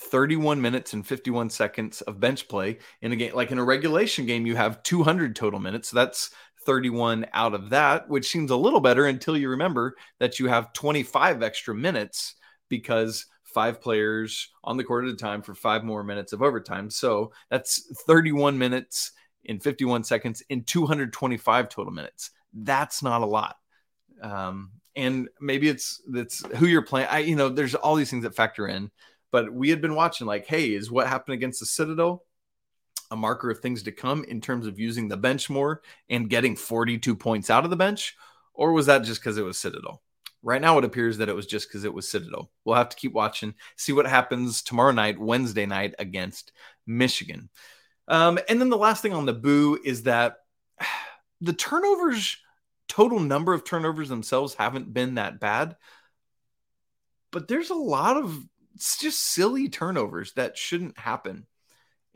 31 0.01 0.61
minutes 0.61 0.93
and 0.93 1.07
51 1.07 1.51
seconds 1.51 2.01
of 2.03 2.21
bench 2.21 2.49
play 2.49 2.79
in 3.03 3.13
a 3.13 3.17
game. 3.17 3.35
Like 3.35 3.51
in 3.51 3.59
a 3.59 3.65
regulation 3.65 4.27
game, 4.27 4.47
you 4.47 4.57
have 4.57 4.83
200 4.83 5.37
total 5.37 5.61
minutes. 5.61 5.91
So 5.91 5.97
that's 5.97 6.31
31 6.67 7.27
out 7.33 7.55
of 7.55 7.71
that, 7.71 8.09
which 8.09 8.29
seems 8.29 8.51
a 8.51 8.57
little 8.57 8.81
better 8.81 9.07
until 9.07 9.37
you 9.37 9.49
remember 9.49 9.97
that 10.19 10.39
you 10.39 10.49
have 10.49 10.73
25 10.73 11.43
extra 11.43 11.75
minutes 11.75 12.35
because 12.69 13.27
five 13.45 13.81
players 13.81 14.49
on 14.63 14.77
the 14.77 14.85
court 14.85 15.05
at 15.05 15.13
a 15.13 15.17
time 15.17 15.43
for 15.43 15.55
five 15.55 15.85
more 15.85 16.05
minutes 16.05 16.33
of 16.33 16.43
overtime. 16.43 16.91
So 16.91 17.33
that's 17.51 17.87
31 18.07 18.59
minutes 18.59 19.13
in 19.45 19.59
51 19.59 20.05
seconds 20.05 20.43
in 20.49 20.65
225 20.65 21.69
total 21.69 21.93
minutes. 21.93 22.31
That's 22.53 23.03
not 23.03 23.23
a 23.23 23.27
lot. 23.27 23.57
Um, 24.23 24.71
and 24.97 25.29
maybe 25.41 25.69
it's 25.69 26.03
that's 26.09 26.45
who 26.57 26.67
you're 26.67 26.83
playing. 26.83 27.09
I, 27.11 27.19
you 27.21 27.37
know, 27.37 27.49
there's 27.49 27.75
all 27.75 27.95
these 27.95 28.11
things 28.11 28.25
that 28.25 28.35
factor 28.35 28.69
in. 28.69 28.91
But 29.33 29.53
we 29.53 29.71
had 29.71 29.81
been 29.81 29.95
watching, 29.95 30.27
like, 30.27 30.47
hey, 30.47 30.75
is 30.75 30.91
what 30.91 31.07
happened 31.07 31.35
against 31.35 31.61
the 31.61 31.67
Citadel 31.67 32.25
a 33.11 33.17
marker 33.17 33.51
of 33.51 33.59
things 33.59 33.83
to 33.83 33.93
come 33.93 34.25
in 34.25 34.41
terms 34.41 34.67
of 34.67 34.79
using 34.79 35.09
the 35.09 35.17
bench 35.17 35.51
more 35.51 35.83
and 36.09 36.31
getting 36.31 36.55
42 36.55 37.17
points 37.17 37.51
out 37.51 37.65
of 37.65 37.71
the 37.71 37.77
bench? 37.77 38.17
Or 38.55 38.73
was 38.73 38.87
that 38.87 39.03
just 39.03 39.21
because 39.21 39.37
it 39.37 39.45
was 39.45 39.59
Citadel? 39.59 40.03
Right 40.43 40.61
now, 40.61 40.79
it 40.79 40.85
appears 40.85 41.19
that 41.19 41.29
it 41.29 41.35
was 41.35 41.47
just 41.47 41.69
because 41.69 41.85
it 41.85 41.93
was 41.93 42.09
Citadel. 42.09 42.51
We'll 42.65 42.77
have 42.77 42.89
to 42.89 42.97
keep 42.97 43.13
watching, 43.13 43.55
see 43.77 43.93
what 43.93 44.07
happens 44.07 44.63
tomorrow 44.63 44.93
night, 44.93 45.19
Wednesday 45.19 45.67
night 45.67 45.95
against 45.99 46.53
Michigan. 46.87 47.51
Um, 48.09 48.39
and 48.49 48.61
then 48.61 48.71
the 48.71 48.79
last 48.79 49.03
thing 49.03 49.13
on 49.13 49.27
the 49.27 49.35
boo 49.35 49.79
is 49.85 50.05
that 50.05 50.37
the 51.41 51.53
turnovers, 51.53 52.39
total 52.89 53.21
number 53.21 53.53
of 53.53 53.65
turnovers 53.65 54.09
themselves 54.09 54.55
haven't 54.55 54.93
been 54.93 55.17
that 55.17 55.41
bad. 55.41 55.77
But 57.33 57.49
there's 57.49 57.71
a 57.71 57.75
lot 57.75 58.17
of 58.17 58.39
it's 58.81 58.97
just 58.97 59.21
silly 59.21 59.69
turnovers 59.69 60.33
that 60.33 60.57
shouldn't 60.57 60.97
happen. 60.97 61.45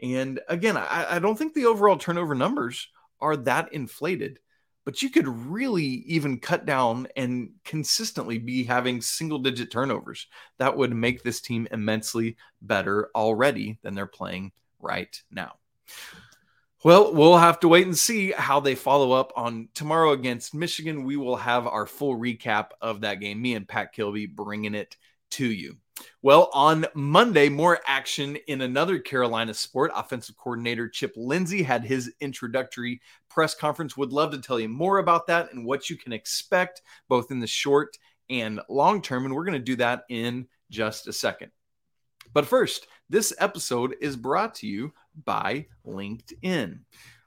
And 0.02 0.40
again, 0.48 0.78
I, 0.78 1.16
I 1.16 1.18
don't 1.18 1.36
think 1.36 1.52
the 1.52 1.66
overall 1.66 1.98
turnover 1.98 2.34
numbers 2.34 2.88
are 3.20 3.36
that 3.36 3.74
inflated, 3.74 4.38
but 4.86 5.02
you 5.02 5.10
could 5.10 5.28
really 5.28 5.84
even 5.84 6.40
cut 6.40 6.64
down 6.64 7.06
and 7.16 7.50
consistently 7.66 8.38
be 8.38 8.64
having 8.64 9.02
single 9.02 9.40
digit 9.40 9.70
turnovers. 9.70 10.26
That 10.56 10.74
would 10.74 10.94
make 10.94 11.22
this 11.22 11.42
team 11.42 11.68
immensely 11.70 12.38
better 12.62 13.10
already 13.14 13.78
than 13.82 13.94
they're 13.94 14.06
playing 14.06 14.52
right 14.80 15.22
now. 15.30 15.56
Well, 16.82 17.12
we'll 17.12 17.36
have 17.36 17.60
to 17.60 17.68
wait 17.68 17.84
and 17.84 17.96
see 17.96 18.32
how 18.32 18.60
they 18.60 18.74
follow 18.74 19.12
up 19.12 19.34
on 19.36 19.68
tomorrow 19.74 20.12
against 20.12 20.54
Michigan. 20.54 21.04
We 21.04 21.18
will 21.18 21.36
have 21.36 21.66
our 21.66 21.84
full 21.84 22.16
recap 22.16 22.70
of 22.80 23.02
that 23.02 23.20
game. 23.20 23.42
Me 23.42 23.54
and 23.54 23.68
Pat 23.68 23.92
Kilby 23.92 24.24
bringing 24.24 24.74
it 24.74 24.96
to 25.32 25.44
you. 25.44 25.76
Well, 26.22 26.50
on 26.52 26.86
Monday, 26.94 27.48
more 27.48 27.80
action 27.86 28.36
in 28.48 28.62
another 28.62 28.98
Carolina 28.98 29.54
sport. 29.54 29.92
Offensive 29.94 30.36
coordinator 30.36 30.88
Chip 30.88 31.12
Lindsey 31.16 31.62
had 31.62 31.84
his 31.84 32.12
introductory 32.20 33.00
press 33.28 33.54
conference. 33.54 33.96
Would 33.96 34.12
love 34.12 34.32
to 34.32 34.38
tell 34.38 34.58
you 34.58 34.68
more 34.68 34.98
about 34.98 35.26
that 35.28 35.52
and 35.52 35.64
what 35.64 35.88
you 35.90 35.96
can 35.96 36.12
expect 36.12 36.82
both 37.08 37.30
in 37.30 37.40
the 37.40 37.46
short 37.46 37.96
and 38.30 38.60
long 38.68 39.02
term. 39.02 39.24
And 39.24 39.34
we're 39.34 39.44
going 39.44 39.58
to 39.58 39.64
do 39.64 39.76
that 39.76 40.04
in 40.08 40.48
just 40.70 41.06
a 41.08 41.12
second. 41.12 41.50
But 42.32 42.46
first, 42.46 42.86
this 43.08 43.32
episode 43.38 43.94
is 44.00 44.16
brought 44.16 44.54
to 44.56 44.66
you 44.66 44.92
by 45.24 45.66
LinkedIn, 45.86 46.80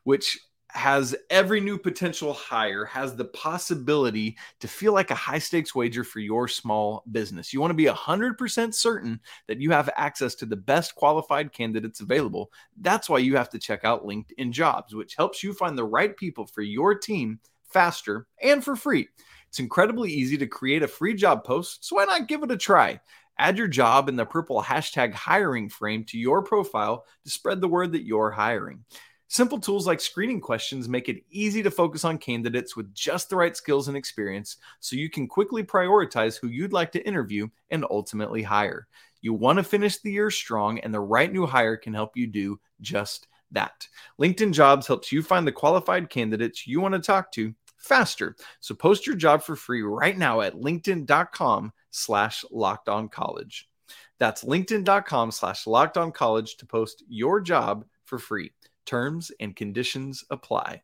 which 0.03 0.39
has 0.71 1.15
every 1.29 1.61
new 1.61 1.77
potential 1.77 2.33
hire 2.33 2.85
has 2.85 3.15
the 3.15 3.25
possibility 3.25 4.37
to 4.59 4.67
feel 4.67 4.93
like 4.93 5.11
a 5.11 5.15
high 5.15 5.39
stakes 5.39 5.73
wager 5.73 6.03
for 6.03 6.19
your 6.19 6.47
small 6.47 7.03
business. 7.11 7.53
You 7.53 7.61
want 7.61 7.71
to 7.71 7.75
be 7.75 7.85
100% 7.85 8.73
certain 8.73 9.19
that 9.47 9.61
you 9.61 9.71
have 9.71 9.89
access 9.95 10.35
to 10.35 10.45
the 10.45 10.55
best 10.55 10.95
qualified 10.95 11.53
candidates 11.53 12.01
available. 12.01 12.51
That's 12.81 13.09
why 13.09 13.19
you 13.19 13.37
have 13.37 13.49
to 13.51 13.59
check 13.59 13.85
out 13.85 14.05
LinkedIn 14.05 14.51
Jobs, 14.51 14.93
which 14.93 15.15
helps 15.15 15.43
you 15.43 15.53
find 15.53 15.77
the 15.77 15.85
right 15.85 16.15
people 16.15 16.45
for 16.45 16.61
your 16.61 16.95
team 16.95 17.39
faster 17.71 18.27
and 18.41 18.63
for 18.63 18.75
free. 18.75 19.07
It's 19.49 19.59
incredibly 19.59 20.11
easy 20.11 20.37
to 20.37 20.47
create 20.47 20.83
a 20.83 20.87
free 20.87 21.13
job 21.13 21.43
post, 21.43 21.85
so 21.85 21.95
why 21.95 22.05
not 22.05 22.27
give 22.27 22.43
it 22.43 22.51
a 22.51 22.57
try? 22.57 22.99
Add 23.39 23.57
your 23.57 23.67
job 23.67 24.09
in 24.09 24.15
the 24.15 24.25
purple 24.25 24.61
hashtag 24.61 25.13
hiring 25.13 25.69
frame 25.69 26.03
to 26.05 26.17
your 26.17 26.41
profile 26.41 27.05
to 27.23 27.29
spread 27.29 27.61
the 27.61 27.67
word 27.67 27.91
that 27.93 28.05
you're 28.05 28.31
hiring. 28.31 28.83
Simple 29.29 29.59
tools 29.59 29.85
like 29.85 29.99
screening 29.99 30.39
questions 30.39 30.87
make 30.87 31.09
it 31.09 31.23
easy 31.29 31.61
to 31.61 31.69
focus 31.69 32.05
on 32.05 32.17
candidates 32.17 32.77
with 32.77 32.93
just 32.93 33.29
the 33.29 33.35
right 33.35 33.57
skills 33.57 33.89
and 33.89 33.97
experience 33.97 34.57
so 34.79 34.95
you 34.95 35.09
can 35.09 35.27
quickly 35.27 35.63
prioritize 35.63 36.39
who 36.39 36.47
you'd 36.47 36.71
like 36.71 36.93
to 36.93 37.05
interview 37.05 37.47
and 37.69 37.85
ultimately 37.89 38.41
hire. 38.41 38.87
You 39.21 39.33
want 39.33 39.57
to 39.57 39.63
finish 39.63 39.97
the 39.97 40.11
year 40.11 40.31
strong, 40.31 40.79
and 40.79 40.93
the 40.93 40.99
right 40.99 41.31
new 41.31 41.45
hire 41.45 41.75
can 41.75 41.93
help 41.93 42.15
you 42.15 42.27
do 42.27 42.59
just 42.79 43.27
that. 43.51 43.87
LinkedIn 44.19 44.53
Jobs 44.53 44.87
helps 44.87 45.11
you 45.11 45.21
find 45.21 45.45
the 45.45 45.51
qualified 45.51 46.09
candidates 46.09 46.65
you 46.65 46.79
want 46.79 46.93
to 46.93 46.99
talk 46.99 47.31
to 47.33 47.53
faster. 47.77 48.35
So 48.59 48.75
post 48.75 49.05
your 49.05 49.15
job 49.15 49.43
for 49.43 49.55
free 49.55 49.81
right 49.81 50.17
now 50.17 50.41
at 50.41 50.55
linkedin.com 50.55 51.73
slash 51.91 52.45
college. 53.11 53.69
That's 54.19 54.43
linkedin.com 54.43 55.31
slash 55.31 55.65
college 56.13 56.57
to 56.57 56.65
post 56.65 57.03
your 57.07 57.41
job 57.41 57.85
for 58.05 58.19
free. 58.19 58.51
Terms 58.87 59.31
and 59.39 59.55
conditions 59.55 60.23
apply. 60.31 60.81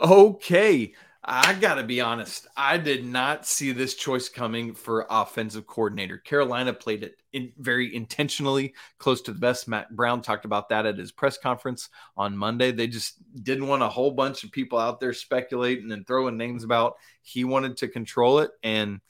Okay. 0.00 0.94
I 1.22 1.52
got 1.54 1.74
to 1.74 1.82
be 1.82 2.00
honest. 2.00 2.46
I 2.56 2.78
did 2.78 3.04
not 3.04 3.44
see 3.44 3.72
this 3.72 3.94
choice 3.94 4.30
coming 4.30 4.72
for 4.72 5.06
offensive 5.10 5.66
coordinator. 5.66 6.16
Carolina 6.16 6.72
played 6.72 7.02
it 7.02 7.16
in 7.34 7.52
very 7.58 7.94
intentionally 7.94 8.72
close 8.98 9.20
to 9.22 9.32
the 9.32 9.38
best. 9.38 9.68
Mack 9.68 9.90
Brown 9.90 10.22
talked 10.22 10.46
about 10.46 10.70
that 10.70 10.86
at 10.86 10.96
his 10.96 11.12
press 11.12 11.36
conference 11.36 11.90
on 12.16 12.36
Monday. 12.36 12.72
They 12.72 12.86
just 12.86 13.18
didn't 13.44 13.66
want 13.66 13.82
a 13.82 13.88
whole 13.88 14.12
bunch 14.12 14.44
of 14.44 14.52
people 14.52 14.78
out 14.78 14.98
there 14.98 15.12
speculating 15.12 15.92
and 15.92 16.06
throwing 16.06 16.38
names 16.38 16.64
about. 16.64 16.94
He 17.20 17.44
wanted 17.44 17.76
to 17.78 17.88
control 17.88 18.38
it. 18.38 18.52
And 18.62 19.00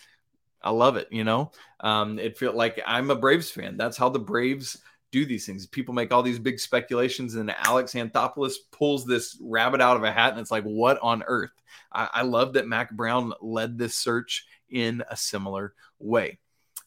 I 0.62 0.70
love 0.70 0.96
it. 0.96 1.08
You 1.12 1.22
know, 1.22 1.52
um, 1.78 2.18
it 2.18 2.37
felt 2.37 2.56
like 2.56 2.82
I'm 2.84 3.10
a 3.10 3.16
Braves 3.16 3.50
fan. 3.50 3.76
That's 3.76 3.96
how 3.96 4.08
the 4.08 4.18
Braves 4.18 4.78
do 5.11 5.26
these 5.26 5.47
things. 5.47 5.67
People 5.67 5.95
make 5.95 6.12
all 6.12 6.23
these 6.23 6.38
big 6.38 6.61
speculations, 6.61 7.35
and 7.35 7.55
Alex 7.64 7.95
Anthopoulos 7.95 8.55
pulls 8.71 9.05
this 9.05 9.37
rabbit 9.40 9.81
out 9.81 9.97
of 9.97 10.05
a 10.05 10.12
hat, 10.12 10.33
and 10.33 10.40
it's 10.40 10.50
like, 10.50 10.64
what 10.64 10.99
on 11.02 11.23
earth? 11.25 11.52
I, 11.93 12.09
I 12.12 12.23
love 12.23 12.52
that 12.55 12.69
Mack 12.69 12.90
Brown 12.93 13.33
led 13.40 13.79
this 13.79 13.95
search 13.95 14.47
in 14.71 15.02
a 15.11 15.17
similar 15.17 15.75
way. 15.99 16.38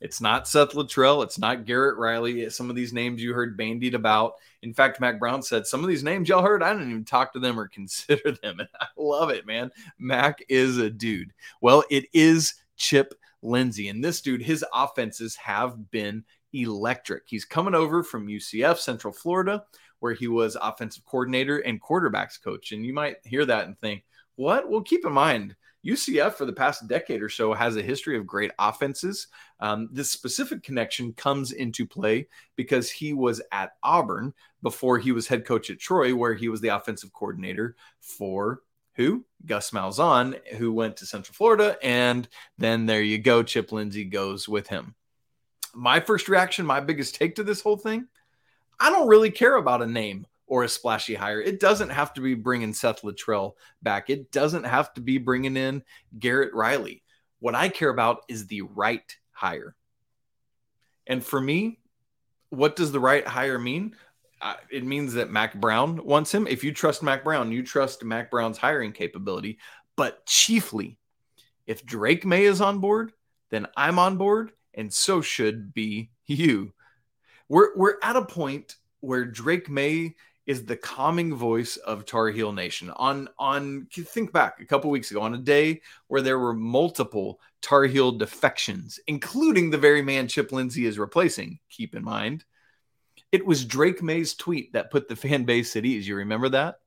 It's 0.03 0.19
not 0.19 0.49
Seth 0.49 0.71
Littrell. 0.71 1.23
It's 1.23 1.39
not 1.39 1.63
Garrett 1.63 1.97
Riley. 1.97 2.49
Some 2.49 2.69
of 2.69 2.75
these 2.75 2.91
names 2.91 3.23
you 3.23 3.33
heard 3.33 3.55
bandied 3.55 3.95
about. 3.95 4.33
In 4.61 4.73
fact, 4.73 4.99
Mack 4.99 5.17
Brown 5.17 5.41
said 5.41 5.65
some 5.65 5.81
of 5.81 5.87
these 5.87 6.03
names 6.03 6.27
y'all 6.27 6.43
heard, 6.43 6.61
I 6.61 6.73
didn't 6.73 6.89
even 6.89 7.05
talk 7.05 7.31
to 7.33 7.39
them 7.39 7.57
or 7.57 7.67
consider 7.69 8.31
them. 8.31 8.59
And 8.59 8.67
I 8.81 8.87
love 8.97 9.29
it, 9.29 9.45
man. 9.45 9.71
Mack 9.97 10.43
is 10.49 10.77
a 10.77 10.89
dude. 10.89 11.31
Well, 11.61 11.85
it 11.89 12.05
is 12.11 12.55
Chip 12.75 13.13
Lindsey. 13.41 13.87
And 13.87 14.03
this 14.03 14.19
dude, 14.19 14.41
his 14.41 14.65
offenses 14.73 15.37
have 15.37 15.89
been 15.89 16.25
electric. 16.53 17.23
He's 17.25 17.45
coming 17.45 17.75
over 17.75 18.03
from 18.03 18.27
UCF, 18.27 18.77
Central 18.77 19.13
Florida, 19.13 19.63
where 19.99 20.13
he 20.13 20.27
was 20.27 20.57
offensive 20.61 21.05
coordinator 21.05 21.59
and 21.59 21.81
quarterbacks 21.81 22.41
coach. 22.41 22.71
And 22.71 22.85
you 22.85 22.93
might 22.93 23.17
hear 23.23 23.45
that 23.45 23.65
and 23.65 23.77
think, 23.79 24.03
what? 24.35 24.69
Well, 24.69 24.81
keep 24.81 25.05
in 25.05 25.13
mind, 25.13 25.55
UCF 25.85 26.33
for 26.33 26.45
the 26.45 26.53
past 26.53 26.87
decade 26.87 27.21
or 27.21 27.29
so 27.29 27.53
has 27.53 27.75
a 27.75 27.81
history 27.81 28.17
of 28.17 28.25
great 28.25 28.51
offenses. 28.57 29.27
Um, 29.59 29.89
this 29.91 30.09
specific 30.09 30.63
connection 30.63 31.13
comes 31.13 31.51
into 31.51 31.85
play 31.85 32.27
because 32.55 32.89
he 32.89 33.13
was 33.13 33.41
at 33.51 33.73
Auburn 33.83 34.33
before 34.61 34.97
he 34.97 35.11
was 35.11 35.27
head 35.27 35.45
coach 35.45 35.69
at 35.69 35.79
Troy, 35.79 36.15
where 36.15 36.33
he 36.33 36.47
was 36.47 36.61
the 36.61 36.69
offensive 36.69 37.11
coordinator 37.11 37.75
for 37.99 38.61
who? 38.95 39.25
Gus 39.45 39.71
Malzahn, 39.71 40.39
who 40.55 40.71
went 40.71 40.97
to 40.97 41.05
Central 41.05 41.33
Florida. 41.33 41.77
And 41.81 42.27
then 42.57 42.85
there 42.85 43.01
you 43.01 43.17
go. 43.17 43.43
Chip 43.43 43.71
Lindsey 43.71 44.05
goes 44.05 44.47
with 44.47 44.67
him. 44.67 44.95
My 45.73 45.99
first 45.99 46.27
reaction, 46.29 46.65
my 46.65 46.79
biggest 46.79 47.15
take 47.15 47.35
to 47.35 47.43
this 47.43 47.61
whole 47.61 47.77
thing 47.77 48.07
I 48.79 48.89
don't 48.89 49.07
really 49.07 49.31
care 49.31 49.55
about 49.55 49.81
a 49.81 49.87
name 49.87 50.27
or 50.45 50.63
a 50.63 50.69
splashy 50.69 51.15
hire. 51.15 51.41
It 51.41 51.59
doesn't 51.59 51.89
have 51.89 52.13
to 52.15 52.21
be 52.21 52.33
bringing 52.33 52.73
Seth 52.73 53.01
Littrell 53.01 53.53
back. 53.81 54.09
It 54.09 54.31
doesn't 54.31 54.65
have 54.65 54.93
to 54.95 55.01
be 55.01 55.17
bringing 55.17 55.57
in 55.57 55.83
Garrett 56.19 56.53
Riley. 56.53 57.03
What 57.39 57.55
I 57.55 57.69
care 57.69 57.89
about 57.89 58.23
is 58.27 58.47
the 58.47 58.61
right 58.61 59.15
hire. 59.31 59.75
And 61.07 61.23
for 61.23 61.39
me, 61.39 61.79
what 62.49 62.75
does 62.75 62.91
the 62.91 62.99
right 62.99 63.25
hire 63.25 63.57
mean? 63.57 63.95
Uh, 64.41 64.55
it 64.69 64.83
means 64.83 65.13
that 65.13 65.31
Mack 65.31 65.55
Brown 65.55 66.05
wants 66.05 66.33
him. 66.33 66.47
If 66.47 66.63
you 66.63 66.73
trust 66.73 67.03
Mack 67.03 67.23
Brown, 67.23 67.51
you 67.51 67.63
trust 67.63 68.03
Mack 68.03 68.29
Brown's 68.29 68.57
hiring 68.57 68.91
capability. 68.91 69.57
But 69.95 70.25
chiefly, 70.25 70.97
if 71.65 71.85
Drake 71.85 72.25
Maye 72.25 72.43
is 72.43 72.61
on 72.61 72.79
board, 72.79 73.13
then 73.49 73.67
I'm 73.77 73.99
on 73.99 74.17
board, 74.17 74.51
and 74.73 74.93
so 74.93 75.21
should 75.21 75.73
be 75.73 76.09
you. 76.25 76.73
We're 77.49 77.75
we're 77.75 77.97
at 78.01 78.15
a 78.15 78.25
point 78.25 78.75
where 79.01 79.25
Drake 79.25 79.69
Maye 79.69 80.15
is 80.45 80.65
the 80.65 80.75
calming 80.75 81.35
voice 81.35 81.77
of 81.77 82.05
Tar 82.05 82.29
Heel 82.29 82.51
Nation. 82.51 82.89
On 82.91 83.29
on 83.39 83.87
think 83.91 84.33
back 84.33 84.59
a 84.59 84.65
couple 84.65 84.89
weeks 84.89 85.11
ago 85.11 85.21
on 85.21 85.33
a 85.33 85.37
day 85.37 85.81
where 86.07 86.21
there 86.21 86.39
were 86.39 86.53
multiple 86.53 87.39
Tar 87.61 87.85
Heel 87.85 88.11
defections, 88.11 88.99
including 89.07 89.69
the 89.69 89.77
very 89.77 90.01
man 90.01 90.27
Chip 90.27 90.51
Lindsey 90.51 90.85
is 90.85 90.99
replacing. 90.99 91.59
Keep 91.69 91.95
in 91.95 92.03
mind, 92.03 92.43
it 93.31 93.45
was 93.45 93.65
Drake 93.65 94.03
Maye's 94.03 94.35
tweet 94.35 94.73
that 94.73 94.91
put 94.91 95.07
the 95.07 95.15
fan 95.15 95.43
base 95.43 95.75
at 95.75 95.85
ease. 95.85 96.07
You 96.07 96.17
remember 96.17 96.49
that? 96.49 96.79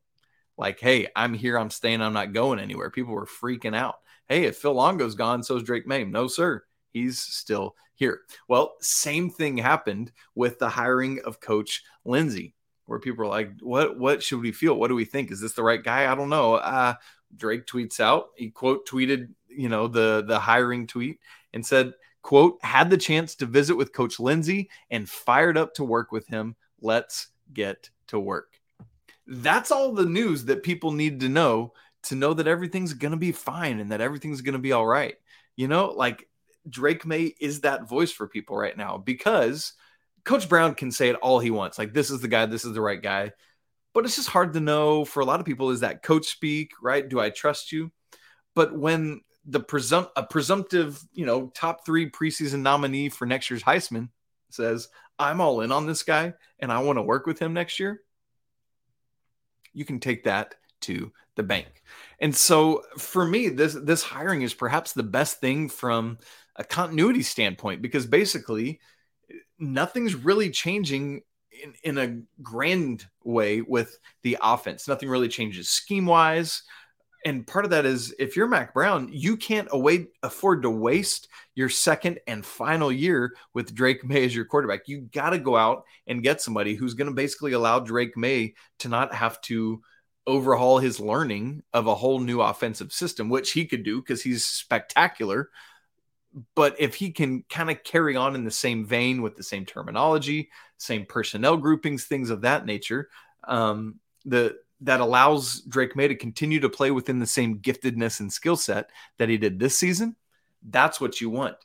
Like, 0.58 0.80
hey, 0.80 1.08
I'm 1.14 1.34
here, 1.34 1.58
I'm 1.58 1.70
staying, 1.70 2.00
I'm 2.00 2.14
not 2.14 2.32
going 2.32 2.58
anywhere. 2.58 2.90
People 2.90 3.14
were 3.14 3.26
freaking 3.26 3.76
out. 3.76 3.96
Hey, 4.28 4.44
if 4.44 4.56
Phil 4.56 4.72
Longo's 4.72 5.14
gone, 5.14 5.42
so's 5.42 5.62
Drake 5.62 5.86
Maye. 5.86 6.04
No, 6.04 6.28
sir. 6.28 6.64
He's 6.96 7.18
still 7.18 7.76
here. 7.94 8.22
Well, 8.48 8.76
same 8.80 9.28
thing 9.28 9.58
happened 9.58 10.12
with 10.34 10.58
the 10.58 10.68
hiring 10.70 11.20
of 11.26 11.40
Coach 11.40 11.84
Lindsey 12.06 12.54
where 12.86 12.98
people 12.98 13.24
are 13.24 13.28
like, 13.28 13.50
"What? 13.60 13.98
What 13.98 14.22
should 14.22 14.40
we 14.40 14.50
feel? 14.50 14.74
What 14.78 14.88
do 14.88 14.94
we 14.94 15.04
think? 15.04 15.30
Is 15.30 15.40
this 15.40 15.52
the 15.52 15.62
right 15.62 15.82
guy? 15.82 16.10
I 16.10 16.14
don't 16.14 16.30
know." 16.30 16.54
Uh, 16.54 16.94
Drake 17.36 17.66
tweets 17.66 18.00
out. 18.00 18.30
He 18.36 18.48
quote 18.50 18.88
tweeted, 18.88 19.28
you 19.48 19.68
know, 19.68 19.88
the 19.88 20.24
the 20.26 20.38
hiring 20.38 20.86
tweet 20.86 21.20
and 21.52 21.64
said, 21.66 21.92
"quote 22.22 22.58
Had 22.62 22.88
the 22.88 22.96
chance 22.96 23.34
to 23.36 23.46
visit 23.46 23.76
with 23.76 23.92
Coach 23.92 24.18
Lindsey 24.18 24.70
and 24.90 25.08
fired 25.08 25.58
up 25.58 25.74
to 25.74 25.84
work 25.84 26.12
with 26.12 26.26
him. 26.28 26.56
Let's 26.80 27.28
get 27.52 27.90
to 28.06 28.18
work." 28.18 28.58
That's 29.26 29.70
all 29.70 29.92
the 29.92 30.06
news 30.06 30.46
that 30.46 30.62
people 30.62 30.92
need 30.92 31.20
to 31.20 31.28
know 31.28 31.74
to 32.04 32.14
know 32.14 32.32
that 32.32 32.46
everything's 32.46 32.94
gonna 32.94 33.16
be 33.18 33.32
fine 33.32 33.80
and 33.80 33.90
that 33.90 34.00
everything's 34.00 34.40
gonna 34.40 34.58
be 34.58 34.72
all 34.72 34.86
right. 34.86 35.16
You 35.56 35.68
know, 35.68 35.90
like 35.90 36.28
Drake 36.68 37.06
Maye 37.06 37.34
is 37.40 37.60
that 37.60 37.88
voice 37.88 38.12
for 38.12 38.28
people 38.28 38.56
right 38.56 38.76
now 38.76 38.98
because 38.98 39.72
Coach 40.24 40.48
Brown 40.48 40.74
can 40.74 40.90
say 40.90 41.08
it 41.08 41.16
all 41.16 41.38
he 41.38 41.50
wants. 41.50 41.78
Like, 41.78 41.92
this 41.92 42.10
is 42.10 42.20
the 42.20 42.28
guy, 42.28 42.46
this 42.46 42.64
is 42.64 42.74
the 42.74 42.80
right 42.80 43.00
guy. 43.00 43.32
But 43.94 44.04
it's 44.04 44.16
just 44.16 44.28
hard 44.28 44.52
to 44.52 44.60
know 44.60 45.04
for 45.04 45.20
a 45.20 45.24
lot 45.24 45.40
of 45.40 45.46
people 45.46 45.70
is 45.70 45.80
that 45.80 46.02
coach 46.02 46.26
speak, 46.26 46.72
right? 46.82 47.08
Do 47.08 47.18
I 47.18 47.30
trust 47.30 47.72
you? 47.72 47.90
But 48.54 48.76
when 48.76 49.22
the 49.46 49.60
presumpt 49.60 50.10
a 50.16 50.24
presumptive, 50.24 51.02
you 51.12 51.24
know, 51.24 51.48
top 51.54 51.86
three 51.86 52.10
preseason 52.10 52.60
nominee 52.60 53.08
for 53.08 53.24
next 53.26 53.48
year's 53.48 53.62
Heisman 53.62 54.10
says, 54.50 54.88
I'm 55.18 55.40
all 55.40 55.60
in 55.60 55.72
on 55.72 55.86
this 55.86 56.02
guy 56.02 56.34
and 56.58 56.70
I 56.70 56.80
want 56.80 56.98
to 56.98 57.02
work 57.02 57.26
with 57.26 57.38
him 57.38 57.54
next 57.54 57.80
year, 57.80 58.00
you 59.72 59.84
can 59.84 60.00
take 60.00 60.24
that 60.24 60.56
to 60.82 61.12
the 61.36 61.42
bank. 61.42 61.82
And 62.20 62.34
so 62.34 62.82
for 62.98 63.24
me, 63.24 63.48
this 63.48 63.74
this 63.74 64.02
hiring 64.02 64.42
is 64.42 64.54
perhaps 64.54 64.92
the 64.92 65.02
best 65.02 65.40
thing 65.40 65.68
from 65.68 66.18
a 66.56 66.64
continuity 66.64 67.22
standpoint 67.22 67.82
because 67.82 68.06
basically 68.06 68.80
nothing's 69.58 70.14
really 70.14 70.50
changing 70.50 71.22
in, 71.62 71.74
in 71.82 71.98
a 71.98 72.42
grand 72.42 73.06
way 73.24 73.60
with 73.60 73.98
the 74.22 74.38
offense. 74.42 74.88
Nothing 74.88 75.08
really 75.08 75.28
changes 75.28 75.68
scheme 75.68 76.06
wise. 76.06 76.62
And 77.24 77.46
part 77.46 77.64
of 77.64 77.72
that 77.72 77.86
is 77.86 78.14
if 78.20 78.36
you're 78.36 78.46
Mack 78.46 78.72
Brown, 78.72 79.08
you 79.10 79.36
can't 79.36 79.66
await, 79.72 80.10
afford 80.22 80.62
to 80.62 80.70
waste 80.70 81.26
your 81.56 81.68
second 81.68 82.20
and 82.28 82.46
final 82.46 82.92
year 82.92 83.34
with 83.52 83.74
Drake 83.74 84.04
Maye 84.04 84.26
as 84.26 84.34
your 84.34 84.44
quarterback. 84.44 84.86
You 84.86 85.08
got 85.12 85.30
to 85.30 85.38
go 85.38 85.56
out 85.56 85.82
and 86.06 86.22
get 86.22 86.40
somebody 86.40 86.76
who's 86.76 86.94
going 86.94 87.08
to 87.08 87.14
basically 87.14 87.52
allow 87.52 87.80
Drake 87.80 88.16
Maye 88.16 88.54
to 88.78 88.88
not 88.88 89.12
have 89.12 89.40
to 89.42 89.82
overhaul 90.26 90.78
his 90.78 91.00
learning 91.00 91.62
of 91.72 91.86
a 91.86 91.94
whole 91.94 92.18
new 92.18 92.40
offensive 92.40 92.92
system, 92.92 93.28
which 93.28 93.52
he 93.52 93.64
could 93.64 93.84
do 93.84 94.00
because 94.00 94.22
he's 94.22 94.44
spectacular 94.44 95.50
but 96.54 96.76
if 96.78 96.94
he 96.94 97.10
can 97.10 97.44
kind 97.48 97.70
of 97.70 97.82
carry 97.82 98.16
on 98.16 98.34
in 98.34 98.44
the 98.44 98.50
same 98.50 98.84
vein 98.84 99.22
with 99.22 99.36
the 99.36 99.42
same 99.42 99.64
terminology, 99.64 100.50
same 100.76 101.06
personnel 101.06 101.56
groupings, 101.56 102.04
things 102.04 102.30
of 102.30 102.42
that 102.42 102.66
nature, 102.66 103.08
um, 103.44 103.98
the 104.24 104.56
that 104.82 105.00
allows 105.00 105.62
Drake 105.62 105.96
Maye 105.96 106.08
to 106.08 106.14
continue 106.14 106.60
to 106.60 106.68
play 106.68 106.90
within 106.90 107.18
the 107.18 107.26
same 107.26 107.60
giftedness 107.60 108.20
and 108.20 108.30
skill 108.30 108.56
set 108.56 108.90
that 109.16 109.30
he 109.30 109.38
did 109.38 109.58
this 109.58 109.78
season. 109.78 110.14
That's 110.68 111.00
what 111.00 111.18
you 111.20 111.30
want. 111.30 111.56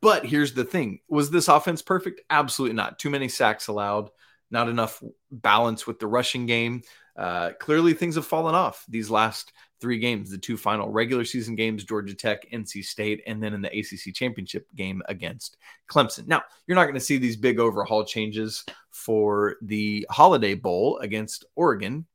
But 0.00 0.26
here's 0.26 0.54
the 0.54 0.64
thing: 0.64 1.00
was 1.08 1.30
this 1.30 1.46
offense 1.46 1.82
perfect? 1.82 2.22
Absolutely 2.28 2.74
not. 2.74 2.98
Too 2.98 3.10
many 3.10 3.28
sacks 3.28 3.68
allowed, 3.68 4.10
not 4.50 4.68
enough 4.68 5.02
balance 5.30 5.86
with 5.86 5.98
the 5.98 6.06
rushing 6.06 6.46
game. 6.46 6.82
Uh, 7.16 7.52
clearly, 7.58 7.94
things 7.94 8.14
have 8.14 8.26
fallen 8.26 8.54
off 8.54 8.84
these 8.88 9.10
last 9.10 9.52
three 9.80 9.98
games 9.98 10.30
the 10.30 10.38
two 10.38 10.56
final 10.56 10.90
regular 10.90 11.24
season 11.24 11.54
games 11.54 11.84
Georgia 11.84 12.14
Tech, 12.14 12.50
NC 12.50 12.84
State, 12.84 13.22
and 13.26 13.42
then 13.42 13.54
in 13.54 13.62
the 13.62 13.68
ACC 13.68 14.14
championship 14.14 14.66
game 14.74 15.02
against 15.08 15.56
Clemson. 15.90 16.26
Now, 16.26 16.42
you're 16.66 16.76
not 16.76 16.84
going 16.84 16.94
to 16.94 17.00
see 17.00 17.18
these 17.18 17.36
big 17.36 17.58
overhaul 17.58 18.04
changes 18.04 18.64
for 18.90 19.56
the 19.62 20.06
Holiday 20.10 20.54
Bowl 20.54 20.98
against 20.98 21.44
Oregon, 21.54 22.06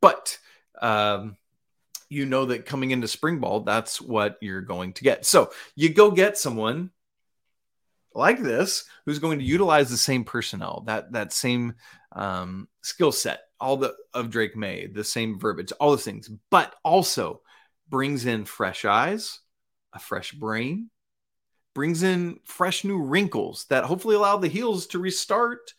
but 0.00 0.38
um, 0.80 1.36
you 2.08 2.26
know 2.26 2.46
that 2.46 2.66
coming 2.66 2.90
into 2.90 3.08
spring 3.08 3.38
ball, 3.38 3.60
that's 3.60 4.00
what 4.00 4.36
you're 4.40 4.60
going 4.60 4.92
to 4.94 5.04
get. 5.04 5.26
So 5.26 5.50
you 5.74 5.92
go 5.92 6.10
get 6.10 6.38
someone 6.38 6.90
like 8.14 8.42
this 8.42 8.84
who's 9.04 9.18
going 9.18 9.38
to 9.38 9.44
utilize 9.44 9.90
the 9.90 9.96
same 9.96 10.24
personnel, 10.24 10.84
that 10.86 11.12
that 11.12 11.32
same 11.32 11.74
um, 12.12 12.68
skill 12.82 13.12
set, 13.12 13.40
all 13.60 13.76
the 13.76 13.94
of 14.12 14.30
Drake 14.30 14.56
Maye, 14.56 14.86
the 14.86 15.04
same 15.04 15.38
verbiage, 15.38 15.72
all 15.80 15.90
those 15.90 16.04
things, 16.04 16.30
but 16.50 16.74
also 16.84 17.40
brings 17.88 18.24
in 18.24 18.44
fresh 18.44 18.84
eyes, 18.84 19.40
a 19.92 19.98
fresh 19.98 20.32
brain, 20.32 20.90
brings 21.74 22.02
in 22.02 22.38
fresh 22.44 22.84
new 22.84 23.02
wrinkles 23.02 23.66
that 23.68 23.84
hopefully 23.84 24.16
allow 24.16 24.36
the 24.36 24.48
heels 24.48 24.86
to 24.88 24.98
restart 24.98 25.74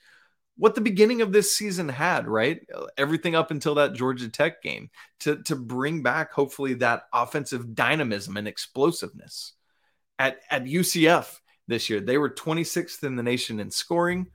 what 0.58 0.76
the 0.76 0.82
beginning 0.82 1.22
of 1.22 1.34
this 1.34 1.56
season 1.56 1.90
had, 1.90 2.28
right? 2.28 2.62
Everything 2.98 3.36
up 3.36 3.52
until 3.52 3.76
that 3.76 3.94
Georgia 3.94 4.30
Tech 4.30 4.62
game 4.62 4.90
to, 5.22 5.42
to 5.44 5.56
bring 5.56 6.02
back 6.02 6.32
hopefully 6.32 6.76
that 6.76 7.04
offensive 7.14 7.76
dynamism 7.76 8.38
and 8.38 8.48
explosiveness. 8.48 9.54
At, 10.18 10.40
at 10.50 10.64
UCF 10.64 11.40
this 11.68 11.90
year, 11.90 12.00
they 12.00 12.18
were 12.18 12.30
26th 12.30 13.04
in 13.04 13.16
the 13.16 13.24
nation 13.24 13.60
in 13.60 13.72
scoring, 13.72 14.28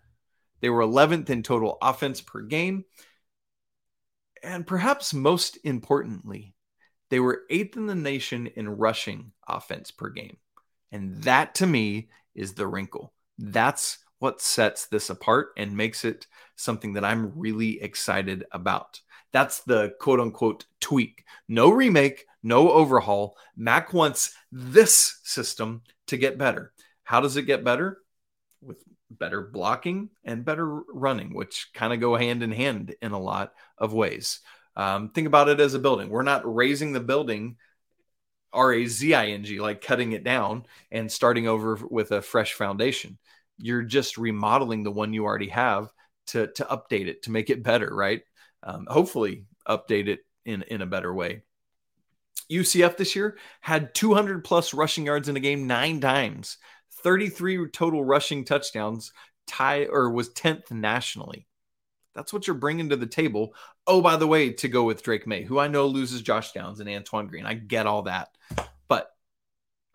they 0.60 0.70
were 0.70 0.82
11th 0.82 1.30
in 1.30 1.42
total 1.42 1.78
offense 1.80 2.20
per 2.20 2.42
game. 2.42 2.84
And 4.42 4.66
perhaps 4.66 5.12
most 5.12 5.58
importantly, 5.64 6.54
they 7.10 7.20
were 7.20 7.42
eighth 7.50 7.76
in 7.76 7.86
the 7.86 7.94
nation 7.94 8.46
in 8.46 8.68
rushing 8.68 9.32
offense 9.46 9.90
per 9.90 10.08
game. 10.10 10.36
And 10.92 11.22
that 11.24 11.54
to 11.56 11.66
me 11.66 12.08
is 12.34 12.54
the 12.54 12.66
wrinkle. 12.66 13.12
That's 13.38 13.98
what 14.18 14.40
sets 14.40 14.86
this 14.86 15.10
apart 15.10 15.48
and 15.56 15.76
makes 15.76 16.04
it 16.04 16.26
something 16.56 16.92
that 16.94 17.04
I'm 17.04 17.32
really 17.38 17.82
excited 17.82 18.44
about. 18.52 19.00
That's 19.32 19.60
the 19.60 19.94
quote 20.00 20.20
unquote 20.20 20.66
tweak. 20.80 21.24
No 21.48 21.70
remake, 21.70 22.26
no 22.42 22.70
overhaul. 22.70 23.36
Mack 23.56 23.92
wants 23.92 24.34
this 24.52 25.20
system 25.24 25.82
to 26.06 26.16
get 26.16 26.38
better. 26.38 26.72
How 27.10 27.20
does 27.20 27.36
it 27.36 27.42
get 27.42 27.64
better? 27.64 27.98
With 28.62 28.78
better 29.10 29.42
blocking 29.42 30.10
and 30.22 30.44
better 30.44 30.64
running, 30.64 31.34
which 31.34 31.70
kind 31.74 31.92
of 31.92 31.98
go 31.98 32.14
hand 32.14 32.44
in 32.44 32.52
hand 32.52 32.94
in 33.02 33.10
a 33.10 33.18
lot 33.18 33.52
of 33.76 33.92
ways. 33.92 34.38
Um, 34.76 35.10
think 35.10 35.26
about 35.26 35.48
it 35.48 35.58
as 35.58 35.74
a 35.74 35.80
building. 35.80 36.08
We're 36.08 36.22
not 36.22 36.42
raising 36.44 36.92
the 36.92 37.00
building 37.00 37.56
R 38.52 38.72
A 38.72 38.86
Z 38.86 39.12
I 39.12 39.26
N 39.26 39.42
G, 39.42 39.60
like 39.60 39.82
cutting 39.82 40.12
it 40.12 40.22
down 40.22 40.66
and 40.92 41.10
starting 41.10 41.48
over 41.48 41.80
with 41.90 42.12
a 42.12 42.22
fresh 42.22 42.52
foundation. 42.52 43.18
You're 43.58 43.82
just 43.82 44.16
remodeling 44.16 44.84
the 44.84 44.92
one 44.92 45.12
you 45.12 45.24
already 45.24 45.48
have 45.48 45.92
to, 46.28 46.46
to 46.46 46.64
update 46.66 47.08
it, 47.08 47.22
to 47.24 47.32
make 47.32 47.50
it 47.50 47.64
better, 47.64 47.92
right? 47.92 48.22
Um, 48.62 48.86
hopefully, 48.88 49.46
update 49.68 50.06
it 50.06 50.20
in, 50.44 50.62
in 50.62 50.80
a 50.80 50.86
better 50.86 51.12
way. 51.12 51.42
UCF 52.52 52.96
this 52.96 53.16
year 53.16 53.36
had 53.60 53.94
200 53.94 54.44
plus 54.44 54.74
rushing 54.74 55.06
yards 55.06 55.28
in 55.28 55.36
a 55.36 55.40
game 55.40 55.66
nine 55.66 56.00
times, 56.00 56.56
33 57.02 57.68
total 57.68 58.04
rushing 58.04 58.44
touchdowns, 58.44 59.12
tie 59.46 59.86
or 59.86 60.10
was 60.10 60.30
10th 60.30 60.70
nationally. 60.70 61.46
That's 62.14 62.32
what 62.32 62.46
you're 62.46 62.54
bringing 62.56 62.88
to 62.90 62.96
the 62.96 63.06
table. 63.06 63.54
Oh, 63.86 64.00
by 64.00 64.16
the 64.16 64.26
way, 64.26 64.52
to 64.54 64.68
go 64.68 64.84
with 64.84 65.02
Drake 65.02 65.26
Maye, 65.26 65.44
who 65.44 65.58
I 65.58 65.68
know 65.68 65.86
loses 65.86 66.22
Josh 66.22 66.52
Downs 66.52 66.80
and 66.80 66.88
Antoine 66.88 67.28
Green. 67.28 67.46
I 67.46 67.54
get 67.54 67.86
all 67.86 68.02
that. 68.02 68.36
But 68.88 69.10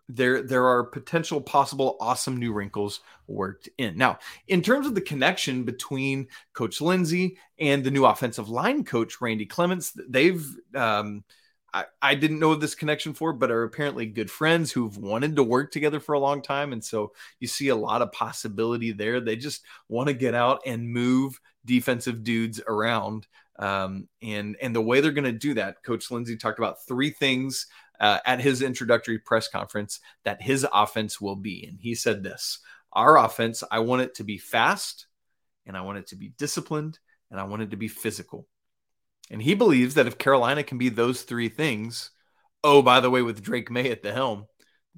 there 0.08 0.42
there 0.42 0.66
are 0.66 0.84
potential 0.84 1.40
possible 1.40 1.96
awesome 2.00 2.36
new 2.36 2.52
wrinkles 2.52 3.00
worked 3.26 3.68
in. 3.76 3.96
Now, 3.96 4.18
in 4.46 4.62
terms 4.62 4.86
of 4.86 4.94
the 4.94 5.00
connection 5.00 5.64
between 5.64 6.28
Coach 6.52 6.80
Lindsey 6.80 7.38
and 7.58 7.82
the 7.84 7.90
new 7.90 8.06
offensive 8.06 8.48
line 8.48 8.84
coach 8.84 9.20
Randy 9.20 9.46
Clements, 9.46 9.92
they've 10.08 10.46
um, 10.74 11.24
I, 11.74 11.84
I 12.00 12.14
didn't 12.14 12.38
know 12.38 12.52
of 12.52 12.60
this 12.60 12.74
connection 12.74 13.12
for, 13.12 13.32
but 13.32 13.50
are 13.50 13.64
apparently 13.64 14.06
good 14.06 14.30
friends 14.30 14.72
who've 14.72 14.96
wanted 14.96 15.36
to 15.36 15.42
work 15.42 15.72
together 15.72 16.00
for 16.00 16.14
a 16.14 16.20
long 16.20 16.40
time. 16.40 16.72
And 16.72 16.82
so 16.82 17.12
you 17.40 17.48
see 17.48 17.68
a 17.68 17.76
lot 17.76 18.02
of 18.02 18.12
possibility 18.12 18.92
there. 18.92 19.20
They 19.20 19.36
just 19.36 19.62
want 19.88 20.08
to 20.08 20.14
get 20.14 20.34
out 20.34 20.60
and 20.64 20.90
move 20.90 21.40
defensive 21.64 22.24
dudes 22.24 22.60
around. 22.66 23.26
Um, 23.58 24.08
and 24.22 24.56
and 24.60 24.74
the 24.74 24.82
way 24.82 25.00
they're 25.00 25.12
going 25.12 25.24
to 25.24 25.32
do 25.32 25.54
that, 25.54 25.82
Coach 25.82 26.10
Lindsey 26.10 26.36
talked 26.36 26.58
about 26.58 26.86
three 26.86 27.10
things 27.10 27.66
uh, 28.00 28.18
at 28.26 28.40
his 28.40 28.62
introductory 28.62 29.18
press 29.18 29.48
conference 29.48 30.00
that 30.24 30.42
his 30.42 30.66
offense 30.72 31.20
will 31.20 31.36
be. 31.36 31.66
And 31.66 31.78
he 31.80 31.94
said 31.94 32.22
this: 32.22 32.58
Our 32.92 33.18
offense, 33.18 33.62
I 33.70 33.78
want 33.80 34.02
it 34.02 34.14
to 34.16 34.24
be 34.24 34.38
fast, 34.38 35.06
and 35.66 35.76
I 35.76 35.80
want 35.80 35.98
it 35.98 36.06
to 36.08 36.16
be 36.16 36.32
disciplined, 36.36 36.98
and 37.30 37.40
I 37.40 37.44
want 37.44 37.62
it 37.62 37.70
to 37.70 37.76
be 37.76 37.88
physical. 37.88 38.46
And 39.30 39.42
he 39.42 39.54
believes 39.54 39.94
that 39.94 40.06
if 40.06 40.18
Carolina 40.18 40.62
can 40.62 40.78
be 40.78 40.88
those 40.88 41.22
three 41.22 41.48
things, 41.48 42.10
oh, 42.62 42.82
by 42.82 43.00
the 43.00 43.10
way, 43.10 43.22
with 43.22 43.42
Drake 43.42 43.70
Maye 43.70 43.90
at 43.90 44.02
the 44.02 44.12
helm, 44.12 44.46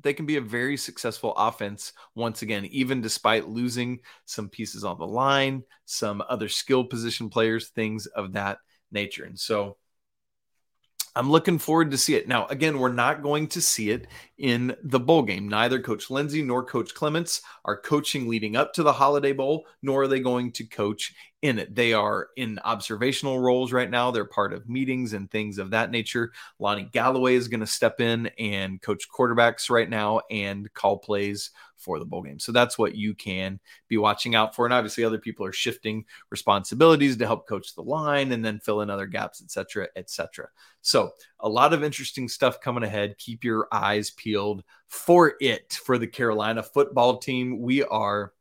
they 0.01 0.13
can 0.13 0.27
be 0.27 0.37
a 0.37 0.41
very 0.41 0.77
successful 0.77 1.35
offense 1.37 1.93
once 2.15 2.43
again, 2.43 2.65
even 2.67 3.01
despite 3.01 3.49
losing 3.49 4.01
some 4.27 4.49
pieces 4.49 4.85
on 4.85 4.99
the 4.99 5.07
line, 5.07 5.63
some 5.87 6.23
other 6.29 6.49
skill 6.49 6.85
position 6.85 7.31
players, 7.31 7.69
things 7.69 8.07
of 8.07 8.35
that 8.35 8.59
nature. 8.93 9.25
And 9.25 9.39
so 9.39 9.77
I'm 11.19 11.33
looking 11.33 11.59
forward 11.59 11.91
to 11.91 11.99
see 11.99 12.15
it. 12.15 12.29
Now, 12.29 12.47
again, 12.47 12.79
we're 12.79 12.93
not 12.93 13.25
going 13.25 13.49
to 13.49 13.61
see 13.61 13.91
it 13.91 14.07
in 14.39 14.77
the 14.85 15.01
bowl 15.01 15.23
game. 15.23 15.49
Neither 15.49 15.81
Coach 15.81 16.11
Lindsey 16.11 16.43
nor 16.43 16.63
Coach 16.63 16.95
Clements 16.95 17.43
are 17.65 17.77
coaching 17.77 18.29
leading 18.29 18.55
up 18.55 18.73
to 18.75 18.85
the 18.85 18.93
Holiday 18.93 19.33
Bowl, 19.33 19.67
nor 19.83 20.03
are 20.03 20.07
they 20.07 20.21
going 20.21 20.53
to 20.53 20.65
coach 20.65 21.13
in 21.43 21.59
it. 21.59 21.75
They 21.75 21.93
are 21.93 22.29
in 22.37 22.61
observational 22.63 23.41
roles 23.41 23.73
right 23.73 23.91
now. 23.91 24.13
They're 24.13 24.27
part 24.27 24.53
of 24.53 24.69
meetings 24.69 25.13
and 25.13 25.29
things 25.29 25.59
of 25.59 25.71
that 25.71 25.91
nature. 25.91 26.31
Lonnie 26.61 26.89
Galloway 26.93 27.35
is 27.35 27.49
going 27.49 27.61
to 27.61 27.67
step 27.67 28.01
in 28.01 28.29
and 28.39 28.81
coach 28.81 29.09
quarterbacks 29.13 29.71
right 29.71 29.91
now 29.91 30.21
and 30.31 30.73
call 30.73 30.99
plays 30.99 31.51
for 31.79 31.99
the 31.99 32.05
bowl 32.05 32.23
game. 32.23 32.39
So 32.39 32.53
that's 32.53 32.77
what 32.79 32.95
you 32.95 33.15
can 33.15 33.59
be 33.89 33.97
watching 33.97 34.35
out 34.35 34.55
for. 34.55 34.67
And 34.67 34.75
obviously, 34.75 35.05
other 35.05 35.19
people 35.19 35.47
are 35.47 35.53
shifting 35.53 36.05
responsibilities 36.31 37.17
to 37.17 37.27
help 37.27 37.49
coach 37.49 37.75
the 37.75 37.83
line 37.83 38.33
and 38.33 38.45
then 38.45 38.59
fill 38.59 38.83
in 38.83 38.91
other 38.91 39.07
gaps, 39.07 39.43
etc., 39.43 39.89
etc. 39.97 40.49
So 40.83 41.13
a 41.41 41.49
lot 41.49 41.73
of 41.73 41.83
interesting 41.85 42.29
stuff 42.29 42.61
coming 42.61 42.83
ahead. 42.83 43.19
Keep 43.19 43.45
your 43.45 43.69
eyes 43.73 44.11
peeled 44.11 44.65
for 44.89 45.35
it 45.41 45.79
for 45.85 45.99
the 45.99 46.07
Carolina 46.07 46.63
football 46.63 47.19
team. 47.19 47.61
We 47.61 47.85
are 47.85 48.33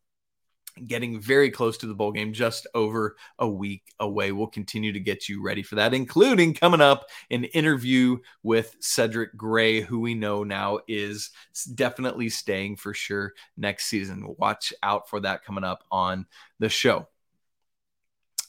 getting 0.85 1.19
very 1.19 1.49
close 1.49 1.77
to 1.77 1.87
the 1.87 1.95
bowl 1.95 2.11
game, 2.11 2.33
just 2.33 2.67
over 2.75 3.15
a 3.39 3.47
week 3.47 3.93
away. 3.99 4.31
We'll 4.31 4.47
continue 4.47 4.91
to 4.93 4.99
get 4.99 5.27
you 5.27 5.41
ready 5.41 5.63
for 5.63 5.75
that, 5.75 5.93
including 5.93 6.53
coming 6.53 6.81
up 6.81 7.05
an 7.31 7.45
interview 7.45 8.17
with 8.43 8.75
Cedric 8.79 9.35
Gray, 9.35 9.81
who 9.81 9.99
we 9.99 10.13
know 10.13 10.43
now 10.43 10.79
is 10.87 11.31
definitely 11.73 12.29
staying 12.29 12.75
for 12.75 12.93
sure 12.93 13.33
next 13.55 13.85
season. 13.85 14.35
Watch 14.37 14.73
out 14.83 15.09
for 15.09 15.19
that 15.21 15.43
coming 15.43 15.63
up 15.63 15.83
on 15.91 16.25
the 16.59 16.69
show. 16.69 17.07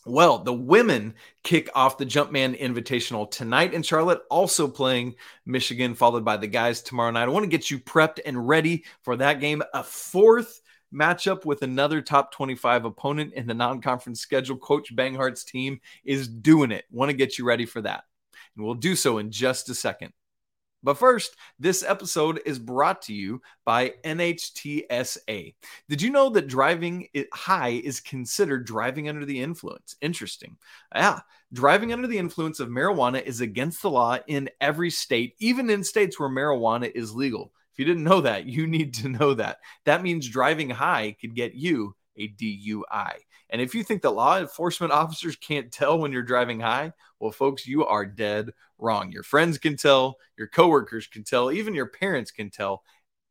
Well, 0.07 0.39
the 0.39 0.55
women 0.55 1.15
kick 1.43 1.69
off 1.75 1.99
the 1.99 2.07
Jumpman 2.07 2.59
Invitational 2.59 3.31
tonight 3.31 3.75
in 3.75 3.83
Charlotte, 3.83 4.23
also 4.31 4.67
playing 4.67 5.17
Michigan, 5.45 5.95
followed 5.95 6.25
by 6.25 6.39
the 6.39 6.47
guys 6.47 6.81
tomorrow 6.81 7.11
night. 7.11 7.25
I 7.25 7.29
want 7.29 7.45
to 7.45 7.51
get 7.51 7.71
you 7.71 7.79
prepped 7.79 8.19
and 8.25 8.49
ready 8.49 8.85
for 9.03 9.17
that 9.17 9.41
game. 9.41 9.63
A 9.75 9.83
fourth 9.83 10.63
matchup 10.93 11.45
with 11.45 11.63
another 11.63 12.01
top 12.01 12.33
25 12.33 12.85
opponent 12.85 13.35
in 13.35 13.47
the 13.47 13.55
non 13.55 13.81
conference 13.81 14.21
schedule. 14.21 14.57
Coach 14.57 14.95
Banghart's 14.95 15.45
team 15.45 15.81
is 16.05 16.29
doing 16.29 16.71
it. 16.71 16.85
Want 16.91 17.11
to 17.11 17.17
get 17.17 17.39
you 17.39 17.45
ready 17.45 17.67
for 17.67 17.81
that. 17.83 18.05
And 18.57 18.65
we'll 18.65 18.75
do 18.75 18.97
so 18.97 19.19
in 19.19 19.31
just 19.31 19.69
a 19.69 19.75
second. 19.75 20.13
But 20.83 20.99
first, 20.99 21.37
this 21.59 21.83
episode 21.83 22.41
is 22.47 22.59
brought 22.59 23.03
to 23.03 23.13
you 23.13 23.43
by 23.65 23.95
NHTSA. 24.05 25.55
Did 25.89 26.03
you 26.03 26.11
know 26.11 26.31
that 26.31 26.47
driving 26.47 27.09
high 27.33 27.81
is 27.83 28.01
considered 28.01 28.65
driving 28.65 29.09
under 29.09 29.25
the 29.25 29.41
influence? 29.41 29.97
Interesting. 30.01 30.57
Yeah, 30.95 31.21
driving 31.53 31.93
under 31.93 32.07
the 32.07 32.19
influence 32.19 32.61
of 32.61 32.69
marijuana 32.69 33.21
is 33.23 33.41
against 33.41 33.83
the 33.83 33.91
law 33.91 34.19
in 34.29 34.49
every 34.61 34.91
state, 34.91 35.35
even 35.41 35.69
in 35.69 35.83
states 35.83 36.19
where 36.19 36.29
marijuana 36.29 36.91
is 36.95 37.15
legal. 37.15 37.53
If 37.79 37.87
you 37.87 37.95
didn't 37.95 38.11
know 38.11 38.23
that, 38.23 38.47
you 38.47 38.67
need 38.67 38.93
to 38.95 39.09
know 39.09 39.35
that. 39.35 39.59
That 39.85 40.03
means 40.03 40.29
driving 40.29 40.69
high 40.69 41.15
could 41.21 41.37
get 41.37 41.55
you 41.55 41.95
a 42.17 42.27
DUI. 42.27 43.13
And 43.51 43.63
if 43.63 43.73
you 43.73 43.85
think 43.85 44.03
that 44.03 44.11
law 44.11 44.37
enforcement 44.37 44.93
officers 44.93 45.37
can't 45.37 45.71
tell 45.71 45.97
when 45.97 46.11
you're 46.11 46.25
driving 46.25 46.59
high, 46.59 46.93
well, 47.21 47.31
folks, 47.31 47.69
you 47.69 47.87
are 47.87 48.05
dead 48.05 48.51
wrong. 48.79 49.13
Your 49.13 49.23
friends 49.23 49.59
can 49.59 49.77
tell, 49.77 50.17
your 50.37 50.49
coworkers 50.49 51.07
can 51.07 51.23
tell, 51.23 51.53
even 51.53 51.73
your 51.73 51.87
parents 51.87 52.33
can 52.33 52.51
tell, 52.51 52.83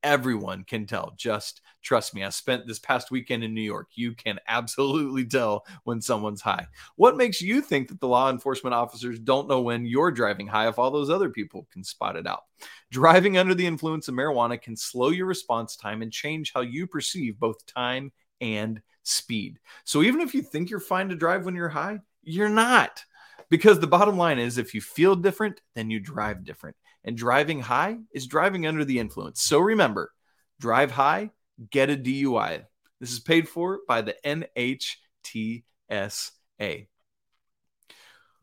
everyone 0.07 0.63
can 0.63 0.85
tell. 0.85 1.13
Just 1.17 1.59
trust 1.83 2.15
me. 2.15 2.23
I 2.23 2.29
spent 2.29 2.65
this 2.65 2.79
past 2.79 3.11
weekend 3.11 3.43
in 3.43 3.53
New 3.53 3.61
York. 3.61 3.89
You 3.95 4.13
can 4.13 4.39
absolutely 4.47 5.25
tell 5.25 5.65
when 5.83 5.99
someone's 5.99 6.39
high. 6.39 6.65
What 6.95 7.17
makes 7.17 7.41
you 7.41 7.61
think 7.61 7.89
that 7.89 7.99
the 7.99 8.07
law 8.07 8.29
enforcement 8.29 8.73
officers 8.73 9.19
don't 9.19 9.49
know 9.49 9.59
when 9.59 9.85
you're 9.85 10.11
driving 10.11 10.47
high 10.47 10.69
if 10.69 10.79
all 10.79 10.91
those 10.91 11.09
other 11.09 11.29
people 11.29 11.67
can 11.73 11.83
spot 11.83 12.15
it 12.15 12.25
out? 12.25 12.43
Driving 12.89 13.37
under 13.37 13.53
the 13.53 13.67
influence 13.67 14.07
of 14.07 14.15
marijuana 14.15 14.61
can 14.61 14.77
slow 14.77 15.09
your 15.09 15.25
response 15.25 15.75
time 15.75 16.01
and 16.01 16.11
change 16.11 16.53
how 16.53 16.61
you 16.61 16.87
perceive 16.87 17.37
both 17.37 17.65
time 17.65 18.13
and 18.39 18.81
speed. 19.03 19.59
So 19.83 20.03
even 20.03 20.21
if 20.21 20.33
you 20.33 20.41
think 20.41 20.69
you're 20.69 20.79
fine 20.79 21.09
to 21.09 21.15
drive 21.15 21.43
when 21.43 21.55
you're 21.55 21.67
high, 21.67 21.99
you're 22.23 22.47
not. 22.47 23.03
Because 23.49 23.79
the 23.79 23.87
bottom 23.87 24.17
line 24.17 24.39
is 24.39 24.57
if 24.57 24.73
you 24.73 24.79
feel 24.79 25.15
different, 25.17 25.59
then 25.75 25.89
you 25.89 25.99
drive 25.99 26.45
different 26.45 26.77
and 27.07 27.17
driving 27.17 27.61
high 27.61 27.97
is 28.13 28.27
driving 28.27 28.67
under 28.67 28.83
the 28.83 28.99
influence. 28.99 29.41
So 29.41 29.59
remember, 29.59 30.11
drive 30.59 30.91
high, 30.91 31.31
get 31.71 31.89
a 31.89 31.95
DUI. 31.95 32.65
This 32.99 33.13
is 33.13 33.21
paid 33.21 33.47
for 33.47 33.79
by 33.87 34.01
the 34.01 34.15
NHTSA. 34.25 35.63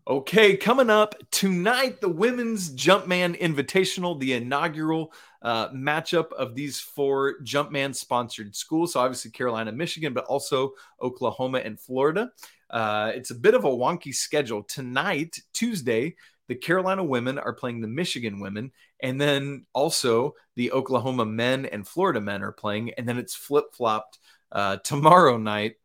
Okay, 0.07 0.57
coming 0.57 0.91
up 0.91 1.15
tonight, 1.31 2.01
the 2.01 2.09
Women's 2.09 2.75
Jumpman 2.75 3.39
Invitational, 3.39 4.19
the 4.19 4.35
inaugural 4.35 5.13
uh, 5.43 5.69
matchup 5.71 6.33
of 6.33 6.55
these 6.55 6.79
four 6.81 7.41
Jumpman 7.43 7.95
sponsored 7.95 8.55
schools. 8.55 8.93
So, 8.93 9.01
obviously, 9.01 9.31
Carolina, 9.31 9.73
Michigan, 9.73 10.13
but 10.13 10.25
also 10.25 10.73
Oklahoma 11.01 11.59
and 11.59 11.81
Florida. 11.81 12.31
Uh, 12.69 13.13
it's 13.15 13.31
a 13.31 13.35
bit 13.35 13.55
of 13.55 13.65
a 13.65 13.71
wonky 13.71 14.15
schedule. 14.15 14.63
Tonight, 14.63 15.39
Tuesday, 15.55 16.17
the 16.49 16.55
Carolina 16.55 17.03
women 17.03 17.39
are 17.39 17.53
playing 17.53 17.81
the 17.81 17.89
Michigan 17.89 18.41
women, 18.41 18.73
and 19.01 19.21
then 19.21 19.67
also 19.73 20.35
the 20.57 20.73
Oklahoma 20.73 21.25
men 21.25 21.67
and 21.67 21.87
Florida 21.87 22.21
men 22.21 22.43
are 22.43 22.53
playing, 22.53 22.93
and 22.95 23.09
then 23.09 23.19
it's 23.19 23.35
flip 23.35 23.75
flopped 23.75 24.19
uh, 24.53 24.77
tomorrow 24.85 25.37
night, 25.37 25.77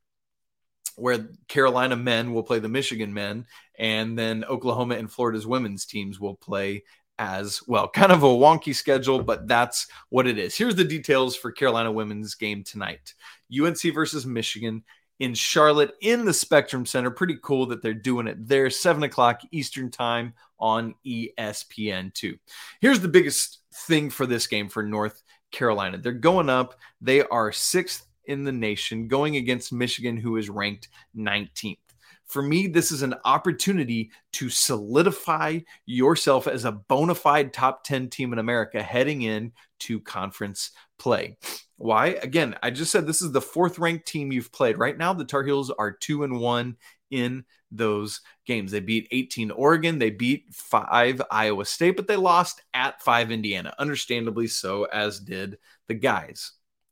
where 0.95 1.29
Carolina 1.47 1.95
men 1.95 2.33
will 2.33 2.43
play 2.43 2.59
the 2.59 2.67
Michigan 2.67 3.13
men, 3.13 3.45
and 3.77 4.17
then 4.17 4.43
Oklahoma 4.45 4.95
and 4.95 5.11
Florida's 5.11 5.47
women's 5.47 5.85
teams 5.85 6.19
will 6.19 6.35
play 6.35 6.83
as 7.17 7.61
well. 7.67 7.87
Kind 7.87 8.11
of 8.11 8.23
a 8.23 8.27
wonky 8.27 8.73
schedule, 8.73 9.21
but 9.21 9.47
that's 9.47 9.87
what 10.09 10.25
it 10.25 10.37
is. 10.37 10.55
Here's 10.55 10.75
the 10.75 10.85
details 10.85 11.35
for 11.35 11.51
Carolina 11.51 11.91
women's 11.91 12.35
game 12.35 12.63
tonight 12.63 13.13
UNC 13.51 13.81
versus 13.93 14.25
Michigan 14.25 14.83
in 15.19 15.33
Charlotte 15.33 15.93
in 16.01 16.25
the 16.25 16.33
Spectrum 16.33 16.85
Center. 16.85 17.11
Pretty 17.11 17.37
cool 17.41 17.65
that 17.67 17.81
they're 17.81 17.93
doing 17.93 18.27
it 18.27 18.47
there, 18.47 18.69
7 18.69 19.03
o'clock 19.03 19.41
Eastern 19.51 19.91
Time 19.91 20.33
on 20.59 20.95
ESPN2. 21.05 22.37
Here's 22.81 22.99
the 22.99 23.07
biggest 23.07 23.59
thing 23.73 24.09
for 24.09 24.25
this 24.25 24.47
game 24.47 24.69
for 24.69 24.83
North 24.83 25.23
Carolina. 25.51 25.97
They're 25.97 26.11
going 26.13 26.49
up. 26.49 26.75
They 27.01 27.21
are 27.23 27.51
sixth 27.51 28.07
in 28.25 28.43
the 28.43 28.51
nation, 28.51 29.07
going 29.07 29.37
against 29.37 29.73
Michigan, 29.73 30.15
who 30.17 30.37
is 30.37 30.49
ranked 30.49 30.89
19th. 31.17 31.77
For 32.25 32.43
me, 32.43 32.67
this 32.67 32.91
is 32.91 33.01
an 33.01 33.15
opportunity 33.25 34.11
to 34.33 34.49
solidify 34.49 35.59
yourself 35.87 36.47
as 36.47 36.63
a 36.63 36.71
bona 36.71 37.15
fide 37.15 37.51
top 37.51 37.83
10 37.83 38.09
team 38.09 38.33
in 38.33 38.39
America 38.39 38.83
heading 38.83 39.23
in 39.23 39.51
to 39.79 39.99
conference 39.99 40.71
play. 40.99 41.37
Why? 41.79 42.07
Again, 42.07 42.57
I 42.61 42.71
just 42.71 42.91
said 42.91 43.07
this 43.07 43.21
is 43.21 43.31
the 43.31 43.39
fourth 43.39 43.79
ranked 43.79 44.05
team 44.05 44.33
you've 44.33 44.51
played. 44.51 44.77
Right 44.77 44.97
now, 44.97 45.13
the 45.13 45.23
Tar 45.23 45.43
Heels 45.43 45.71
are 45.71 45.93
two 45.93 46.25
and 46.25 46.37
one 46.37 46.75
in 47.09 47.45
those 47.71 48.19
games. 48.45 48.73
They 48.73 48.81
beat 48.81 49.07
18 49.11 49.49
Oregon, 49.51 49.97
they 49.97 50.09
beat 50.09 50.53
five 50.53 51.21
Iowa 51.31 51.63
State, 51.63 51.95
but 51.95 52.05
they 52.05 52.17
lost 52.17 52.61
at 52.73 53.01
five 53.01 53.31
Indiana, 53.31 53.73
understandably 53.79 54.47
so, 54.47 54.83
as 54.83 55.21
did 55.21 55.57
the 55.87 55.93
guys. 55.93 56.51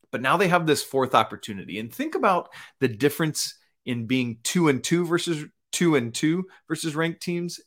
But 0.10 0.22
now 0.22 0.38
they 0.38 0.48
have 0.48 0.66
this 0.66 0.84
fourth 0.84 1.14
opportunity. 1.14 1.80
And 1.80 1.94
think 1.94 2.16
about 2.16 2.48
the 2.80 2.88
difference 2.88 3.56
in 3.86 4.06
being 4.06 4.38
two 4.44 4.70
and 4.70 4.82
two 4.82 5.06
versus 5.06 5.44
two 5.74 5.98
and 5.98 6.16
two 6.16 6.46
versus 6.70 6.96
ranked 6.96 7.22
teams 7.22 7.60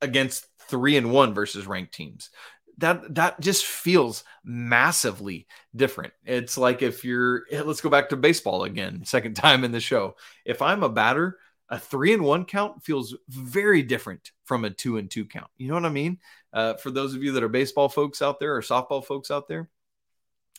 against 0.00 0.46
three 0.68 0.96
and 0.96 1.10
one 1.10 1.34
versus 1.34 1.66
ranked 1.66 1.94
teams. 1.94 2.30
That 2.78 3.14
that 3.14 3.40
just 3.40 3.64
feels 3.64 4.24
massively 4.44 5.46
different. 5.74 6.12
It's 6.24 6.58
like 6.58 6.82
if 6.82 7.04
you're 7.04 7.44
let's 7.50 7.80
go 7.80 7.90
back 7.90 8.08
to 8.08 8.16
baseball 8.16 8.64
again, 8.64 9.04
second 9.04 9.34
time 9.36 9.64
in 9.64 9.72
the 9.72 9.80
show. 9.80 10.16
If 10.44 10.60
I'm 10.60 10.82
a 10.82 10.88
batter, 10.88 11.38
a 11.68 11.78
three 11.78 12.12
and 12.12 12.22
one 12.22 12.44
count 12.44 12.82
feels 12.82 13.16
very 13.28 13.82
different 13.82 14.32
from 14.44 14.64
a 14.64 14.70
two 14.70 14.98
and 14.98 15.10
two 15.10 15.24
count. 15.24 15.50
You 15.56 15.68
know 15.68 15.74
what 15.74 15.86
I 15.86 15.90
mean? 15.90 16.18
Uh, 16.52 16.74
for 16.74 16.90
those 16.90 17.14
of 17.14 17.22
you 17.22 17.32
that 17.32 17.42
are 17.42 17.48
baseball 17.48 17.88
folks 17.88 18.22
out 18.22 18.38
there 18.38 18.56
or 18.56 18.60
softball 18.60 19.04
folks 19.04 19.30
out 19.30 19.48
there, 19.48 19.68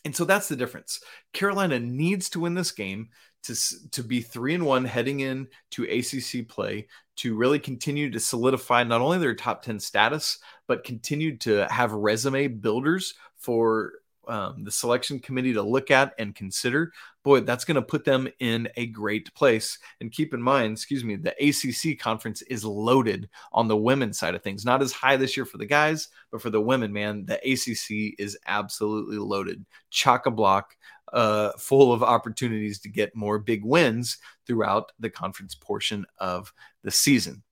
and 0.05 0.15
so 0.15 0.23
that's 0.23 0.47
the 0.47 0.55
difference. 0.55 0.99
Carolina 1.33 1.79
needs 1.79 2.29
to 2.29 2.39
win 2.39 2.53
this 2.53 2.71
game 2.71 3.09
to, 3.43 3.55
to 3.91 4.03
be 4.03 4.21
three 4.21 4.53
and 4.53 4.65
one 4.65 4.85
heading 4.85 5.19
in 5.19 5.47
to 5.71 5.83
ACC 5.83 6.47
play 6.47 6.87
to 7.17 7.35
really 7.35 7.59
continue 7.59 8.09
to 8.11 8.19
solidify 8.19 8.83
not 8.83 9.01
only 9.01 9.17
their 9.17 9.35
top 9.35 9.63
10 9.63 9.79
status, 9.79 10.39
but 10.67 10.83
continue 10.83 11.37
to 11.37 11.67
have 11.69 11.91
resume 11.91 12.47
builders 12.47 13.15
for 13.37 13.93
um, 14.27 14.63
the 14.63 14.71
selection 14.71 15.19
committee 15.19 15.53
to 15.53 15.61
look 15.61 15.91
at 15.91 16.13
and 16.17 16.35
consider, 16.35 16.91
boy, 17.23 17.41
that's 17.41 17.65
going 17.65 17.75
to 17.75 17.81
put 17.81 18.05
them 18.05 18.27
in 18.39 18.67
a 18.77 18.87
great 18.87 19.33
place. 19.33 19.77
And 19.99 20.11
keep 20.11 20.33
in 20.33 20.41
mind, 20.41 20.73
excuse 20.73 21.03
me, 21.03 21.15
the 21.15 21.35
ACC 21.39 21.99
conference 21.99 22.41
is 22.43 22.63
loaded 22.63 23.29
on 23.51 23.67
the 23.67 23.77
women's 23.77 24.19
side 24.19 24.35
of 24.35 24.43
things. 24.43 24.65
Not 24.65 24.81
as 24.81 24.91
high 24.91 25.17
this 25.17 25.35
year 25.35 25.45
for 25.45 25.57
the 25.57 25.65
guys, 25.65 26.09
but 26.31 26.41
for 26.41 26.49
the 26.49 26.61
women, 26.61 26.93
man, 26.93 27.25
the 27.25 27.35
ACC 27.35 28.15
is 28.19 28.37
absolutely 28.47 29.17
loaded, 29.17 29.65
chock 29.89 30.25
a 30.25 30.31
block. 30.31 30.75
Uh, 31.13 31.51
full 31.59 31.93
of 31.93 32.01
opportunities 32.01 32.79
to 32.79 32.89
get 32.89 33.15
more 33.15 33.37
big 33.37 33.63
wins 33.63 34.17
throughout 34.47 34.91
the 34.99 35.09
conference 35.09 35.53
portion 35.53 36.03
of 36.17 36.51
the 36.83 36.89
season. 36.89 37.43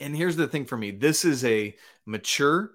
And 0.00 0.14
here's 0.14 0.36
the 0.36 0.46
thing 0.46 0.64
for 0.64 0.76
me 0.76 0.90
this 0.90 1.24
is 1.24 1.44
a 1.44 1.74
mature, 2.04 2.72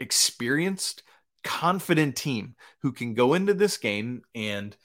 experienced, 0.00 1.02
confident 1.44 2.16
team 2.16 2.54
who 2.82 2.92
can 2.92 3.14
go 3.14 3.34
into 3.34 3.54
this 3.54 3.76
game 3.76 4.22
and 4.34 4.76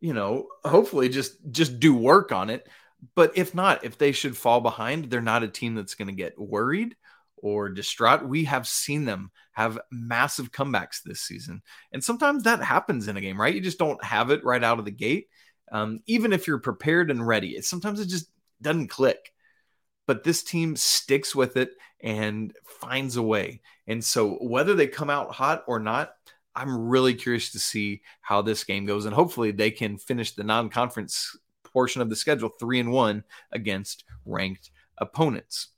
you 0.00 0.12
know 0.12 0.48
hopefully 0.64 1.08
just 1.08 1.36
just 1.50 1.80
do 1.80 1.94
work 1.94 2.32
on 2.32 2.50
it. 2.50 2.68
But 3.14 3.32
if 3.36 3.54
not 3.54 3.84
if 3.84 3.98
they 3.98 4.12
should 4.12 4.36
fall 4.36 4.60
behind 4.60 5.10
they're 5.10 5.20
not 5.20 5.42
a 5.42 5.48
team 5.48 5.74
that's 5.74 5.94
going 5.94 6.08
to 6.08 6.14
get 6.14 6.38
worried 6.38 6.96
or 7.36 7.70
distraught. 7.70 8.28
We 8.28 8.44
have 8.44 8.68
seen 8.68 9.06
them 9.06 9.30
have 9.52 9.78
massive 9.90 10.52
comebacks 10.52 11.02
this 11.02 11.22
season. 11.22 11.62
And 11.90 12.04
sometimes 12.04 12.42
that 12.42 12.62
happens 12.62 13.08
in 13.08 13.16
a 13.16 13.20
game 13.20 13.40
right? 13.40 13.54
You 13.54 13.60
just 13.60 13.78
don't 13.78 14.02
have 14.04 14.30
it 14.30 14.44
right 14.44 14.62
out 14.62 14.78
of 14.78 14.84
the 14.84 14.90
gate. 14.90 15.28
Um, 15.72 16.00
even 16.06 16.32
if 16.32 16.46
you're 16.46 16.58
prepared 16.58 17.10
and 17.10 17.24
ready 17.26 17.50
it 17.50 17.64
sometimes 17.64 18.00
it 18.00 18.08
just 18.08 18.28
doesn't 18.60 18.88
click 18.88 19.32
but 20.10 20.24
this 20.24 20.42
team 20.42 20.74
sticks 20.74 21.36
with 21.36 21.56
it 21.56 21.76
and 22.00 22.52
finds 22.64 23.14
a 23.14 23.22
way. 23.22 23.60
And 23.86 24.04
so, 24.04 24.38
whether 24.40 24.74
they 24.74 24.88
come 24.88 25.08
out 25.08 25.30
hot 25.30 25.62
or 25.68 25.78
not, 25.78 26.16
I'm 26.56 26.88
really 26.88 27.14
curious 27.14 27.52
to 27.52 27.60
see 27.60 28.02
how 28.20 28.42
this 28.42 28.64
game 28.64 28.86
goes. 28.86 29.04
And 29.04 29.14
hopefully, 29.14 29.52
they 29.52 29.70
can 29.70 29.98
finish 29.98 30.32
the 30.32 30.42
non 30.42 30.68
conference 30.68 31.38
portion 31.62 32.02
of 32.02 32.10
the 32.10 32.16
schedule 32.16 32.48
three 32.48 32.80
and 32.80 32.90
one 32.90 33.22
against 33.52 34.02
ranked 34.26 34.72
opponents. 34.98 35.68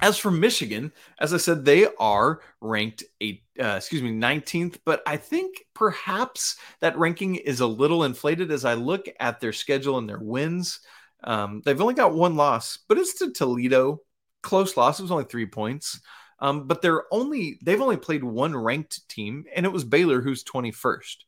As 0.00 0.16
for 0.16 0.30
Michigan, 0.30 0.90
as 1.20 1.34
I 1.34 1.36
said, 1.36 1.66
they 1.66 1.88
are 2.00 2.40
ranked 2.62 3.04
eight, 3.20 3.42
uh, 3.60 3.74
excuse 3.76 4.00
me, 4.00 4.10
19th, 4.10 4.78
but 4.86 5.02
I 5.06 5.18
think 5.18 5.66
perhaps 5.74 6.56
that 6.80 6.96
ranking 6.96 7.34
is 7.34 7.60
a 7.60 7.66
little 7.66 8.04
inflated 8.04 8.50
as 8.50 8.64
I 8.64 8.72
look 8.72 9.04
at 9.20 9.38
their 9.38 9.52
schedule 9.52 9.98
and 9.98 10.08
their 10.08 10.18
wins. 10.18 10.80
Um, 11.24 11.62
they've 11.64 11.80
only 11.80 11.94
got 11.94 12.14
one 12.14 12.36
loss, 12.36 12.78
but 12.88 12.98
it's 12.98 13.18
to 13.18 13.32
Toledo. 13.32 14.00
Close 14.42 14.76
loss. 14.76 14.98
It 14.98 15.02
was 15.02 15.12
only 15.12 15.24
three 15.24 15.46
points. 15.46 16.00
Um, 16.40 16.66
but 16.66 16.82
they're 16.82 17.04
only 17.12 17.58
they've 17.62 17.80
only 17.80 17.96
played 17.96 18.24
one 18.24 18.56
ranked 18.56 19.08
team, 19.08 19.44
and 19.54 19.64
it 19.64 19.72
was 19.72 19.84
Baylor, 19.84 20.20
who's 20.20 20.42
21st. 20.42 21.18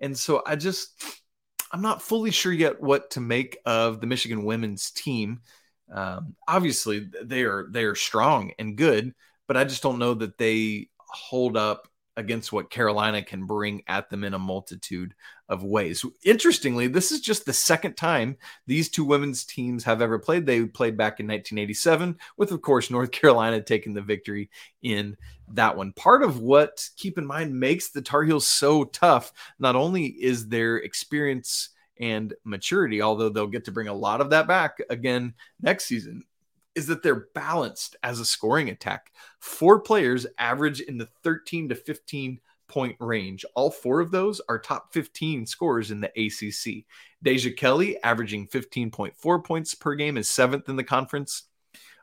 And 0.00 0.16
so 0.16 0.42
I 0.46 0.56
just 0.56 1.02
I'm 1.72 1.80
not 1.80 2.02
fully 2.02 2.30
sure 2.30 2.52
yet 2.52 2.80
what 2.80 3.10
to 3.12 3.20
make 3.20 3.58
of 3.64 4.00
the 4.00 4.06
Michigan 4.06 4.44
women's 4.44 4.90
team. 4.90 5.40
Um, 5.92 6.36
obviously, 6.46 7.08
they 7.22 7.42
are 7.42 7.66
they 7.70 7.84
are 7.84 7.94
strong 7.94 8.52
and 8.58 8.76
good, 8.76 9.14
but 9.46 9.56
I 9.56 9.64
just 9.64 9.82
don't 9.82 9.98
know 9.98 10.14
that 10.14 10.36
they 10.36 10.90
hold 10.98 11.56
up 11.56 11.87
against 12.18 12.52
what 12.52 12.68
Carolina 12.68 13.22
can 13.22 13.46
bring 13.46 13.80
at 13.86 14.10
them 14.10 14.24
in 14.24 14.34
a 14.34 14.38
multitude 14.40 15.14
of 15.48 15.62
ways. 15.62 16.04
Interestingly, 16.24 16.88
this 16.88 17.12
is 17.12 17.20
just 17.20 17.46
the 17.46 17.52
second 17.52 17.96
time 17.96 18.36
these 18.66 18.88
two 18.88 19.04
women's 19.04 19.44
teams 19.44 19.84
have 19.84 20.02
ever 20.02 20.18
played. 20.18 20.44
They 20.44 20.64
played 20.64 20.96
back 20.96 21.20
in 21.20 21.28
1987, 21.28 22.18
with, 22.36 22.50
of 22.50 22.60
course, 22.60 22.90
North 22.90 23.10
Carolina 23.12 23.62
taking 23.62 23.94
the 23.94 24.02
victory 24.02 24.50
in 24.82 25.16
that 25.52 25.76
one. 25.76 25.92
Part 25.92 26.24
of 26.24 26.40
what, 26.40 26.88
keep 26.96 27.18
in 27.18 27.24
mind, 27.24 27.58
makes 27.58 27.90
the 27.90 28.02
Tar 28.02 28.24
Heels 28.24 28.48
so 28.48 28.82
tough 28.82 29.32
not 29.60 29.76
only 29.76 30.06
is 30.06 30.48
their 30.48 30.78
experience 30.78 31.68
and 32.00 32.34
maturity, 32.42 33.00
although 33.00 33.28
they'll 33.28 33.46
get 33.46 33.66
to 33.66 33.72
bring 33.72 33.88
a 33.88 33.94
lot 33.94 34.20
of 34.20 34.30
that 34.30 34.48
back 34.48 34.78
again 34.90 35.34
next 35.62 35.84
season, 35.84 36.24
is 36.78 36.86
that 36.86 37.02
they're 37.02 37.26
balanced 37.34 37.96
as 38.04 38.20
a 38.20 38.24
scoring 38.24 38.70
attack. 38.70 39.12
Four 39.40 39.80
players 39.80 40.26
average 40.38 40.80
in 40.80 40.96
the 40.96 41.08
13 41.24 41.68
to 41.70 41.74
15 41.74 42.40
point 42.68 42.96
range. 43.00 43.44
All 43.56 43.70
four 43.70 44.00
of 44.00 44.12
those 44.12 44.40
are 44.48 44.60
top 44.60 44.92
15 44.92 45.44
scorers 45.44 45.90
in 45.90 46.00
the 46.00 46.12
ACC. 46.16 46.84
Deja 47.20 47.50
Kelly, 47.50 48.00
averaging 48.04 48.46
15.4 48.46 49.44
points 49.44 49.74
per 49.74 49.96
game, 49.96 50.16
is 50.16 50.30
seventh 50.30 50.68
in 50.68 50.76
the 50.76 50.84
conference. 50.84 51.44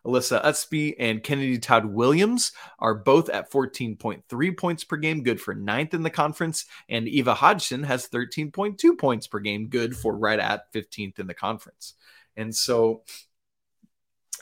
Alyssa 0.06 0.44
Ustby 0.44 0.96
and 1.00 1.24
Kennedy 1.24 1.58
Todd 1.58 1.86
Williams 1.86 2.52
are 2.78 2.94
both 2.94 3.30
at 3.30 3.50
14.3 3.52 4.58
points 4.58 4.84
per 4.84 4.98
game, 4.98 5.24
good 5.24 5.42
for 5.42 5.56
ninth 5.56 5.94
in 5.94 6.04
the 6.04 6.12
conference. 6.12 6.66
And 6.90 7.08
Eva 7.08 7.34
Hodgson 7.34 7.84
has 7.84 8.10
13.2 8.10 8.98
points 8.98 9.28
per 9.28 9.40
game, 9.40 9.68
good 9.68 9.96
for 9.96 10.16
right 10.16 10.40
at 10.40 10.72
15th 10.74 11.18
in 11.18 11.28
the 11.28 11.34
conference. 11.34 11.96
And 12.36 12.56
so 12.56 13.04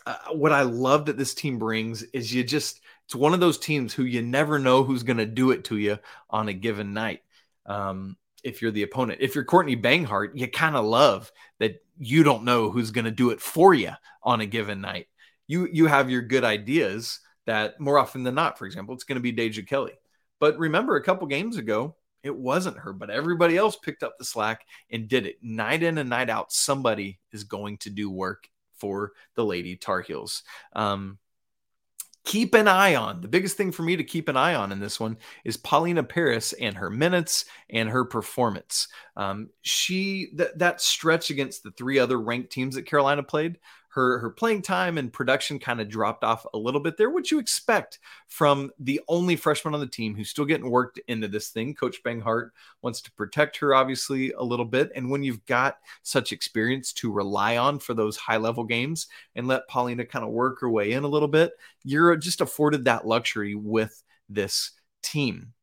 uh, 0.05 0.15
what 0.31 0.51
I 0.51 0.63
love 0.63 1.05
that 1.05 1.17
this 1.17 1.33
team 1.33 1.59
brings 1.59 2.03
is 2.03 2.33
you 2.33 2.43
just 2.43 2.81
it's 3.05 3.15
one 3.15 3.33
of 3.33 3.39
those 3.39 3.57
teams 3.57 3.93
who 3.93 4.03
you 4.03 4.21
never 4.21 4.59
know 4.59 4.83
who's 4.83 5.03
going 5.03 5.17
to 5.17 5.25
do 5.25 5.51
it 5.51 5.65
to 5.65 5.77
you 5.77 5.99
on 6.29 6.47
a 6.47 6.53
given 6.53 6.93
night. 6.93 7.21
Um, 7.65 8.17
if 8.43 8.61
you're 8.61 8.71
the 8.71 8.83
opponent, 8.83 9.19
if 9.21 9.35
you're 9.35 9.45
Courtney 9.45 9.77
Banghart, 9.77 10.31
you 10.35 10.47
kind 10.47 10.75
of 10.75 10.85
love 10.85 11.31
that 11.59 11.83
you 11.97 12.23
don't 12.23 12.43
know 12.43 12.69
who's 12.69 12.91
going 12.91 13.05
to 13.05 13.11
do 13.11 13.29
it 13.29 13.41
for 13.41 13.73
you 13.73 13.91
on 14.21 14.41
a 14.41 14.45
given 14.45 14.81
night. 14.81 15.07
You 15.47 15.67
you 15.71 15.87
have 15.87 16.09
your 16.09 16.21
good 16.21 16.43
ideas 16.43 17.19
that 17.45 17.79
more 17.79 17.99
often 17.99 18.23
than 18.23 18.35
not, 18.35 18.57
for 18.57 18.65
example, 18.65 18.95
it's 18.95 19.03
going 19.03 19.17
to 19.17 19.21
be 19.21 19.31
Deja 19.31 19.63
Kelly. 19.63 19.93
But 20.39 20.57
remember, 20.57 20.95
a 20.95 21.03
couple 21.03 21.27
games 21.27 21.57
ago, 21.57 21.95
it 22.23 22.35
wasn't 22.35 22.77
her, 22.77 22.93
but 22.93 23.09
everybody 23.09 23.57
else 23.57 23.77
picked 23.77 24.03
up 24.03 24.17
the 24.17 24.25
slack 24.25 24.65
and 24.89 25.07
did 25.07 25.25
it 25.25 25.37
night 25.41 25.83
in 25.83 25.97
and 25.97 26.09
night 26.09 26.29
out. 26.29 26.51
Somebody 26.51 27.19
is 27.31 27.43
going 27.43 27.77
to 27.79 27.89
do 27.89 28.09
work 28.09 28.47
for 28.83 29.13
the 29.35 29.45
Lady 29.45 29.77
Tar 29.77 30.01
Heels. 30.01 30.43
Um, 30.73 31.19
keep 32.25 32.53
an 32.53 32.67
eye 32.67 32.95
on 32.95 33.21
the 33.21 33.29
biggest 33.29 33.55
thing 33.55 33.71
for 33.71 33.83
me 33.83 33.95
to 33.95 34.03
keep 34.03 34.27
an 34.27 34.35
eye 34.35 34.55
on 34.55 34.73
in 34.73 34.81
this 34.81 34.99
one 34.99 35.15
is 35.45 35.55
Paulina 35.55 36.03
Paris 36.03 36.51
and 36.51 36.75
her 36.75 36.89
minutes 36.89 37.45
and 37.69 37.89
her 37.89 38.03
performance. 38.03 38.89
Um, 39.15 39.51
she 39.61 40.31
th- 40.37 40.51
that 40.57 40.81
stretch 40.81 41.29
against 41.29 41.63
the 41.63 41.71
three 41.71 41.97
other 41.97 42.19
ranked 42.19 42.51
teams 42.51 42.75
that 42.75 42.85
Carolina 42.85 43.23
played 43.23 43.57
her 43.93 44.17
her 44.19 44.29
playing 44.31 44.61
time 44.61 44.97
and 44.97 45.13
production 45.13 45.59
kind 45.59 45.79
of 45.79 45.87
dropped 45.87 46.23
off 46.23 46.45
a 46.53 46.57
little 46.57 46.79
bit 46.79 46.97
there. 46.97 47.09
What 47.09 47.29
you 47.29 47.37
expect 47.39 47.99
from 48.27 48.71
the 48.79 48.99
only 49.07 49.35
freshman 49.35 49.73
on 49.73 49.79
the 49.79 49.87
team 49.87 50.15
who's 50.15 50.29
still 50.29 50.45
getting 50.45 50.69
worked 50.69 50.99
into 51.07 51.27
this 51.27 51.49
thing? 51.49 51.75
Coach 51.75 52.01
Banghart 52.03 52.49
wants 52.81 53.01
to 53.01 53.11
protect 53.11 53.57
her 53.57 53.75
obviously 53.75 54.31
a 54.31 54.43
little 54.43 54.65
bit, 54.65 54.91
and 54.95 55.09
when 55.09 55.23
you've 55.23 55.45
got 55.45 55.77
such 56.01 56.31
experience 56.31 56.91
to 56.93 57.11
rely 57.11 57.57
on 57.57 57.77
for 57.77 57.93
those 57.93 58.17
high 58.17 58.37
level 58.37 58.63
games 58.63 59.07
and 59.35 59.47
let 59.47 59.67
Paulina 59.67 60.05
kind 60.05 60.25
of 60.25 60.31
work 60.31 60.59
her 60.61 60.69
way 60.69 60.93
in 60.93 61.03
a 61.03 61.07
little 61.07 61.27
bit, 61.27 61.51
you're 61.83 62.15
just 62.15 62.41
afforded 62.41 62.85
that 62.85 63.05
luxury 63.05 63.53
with 63.53 64.03
this 64.27 64.71
team. 65.03 65.53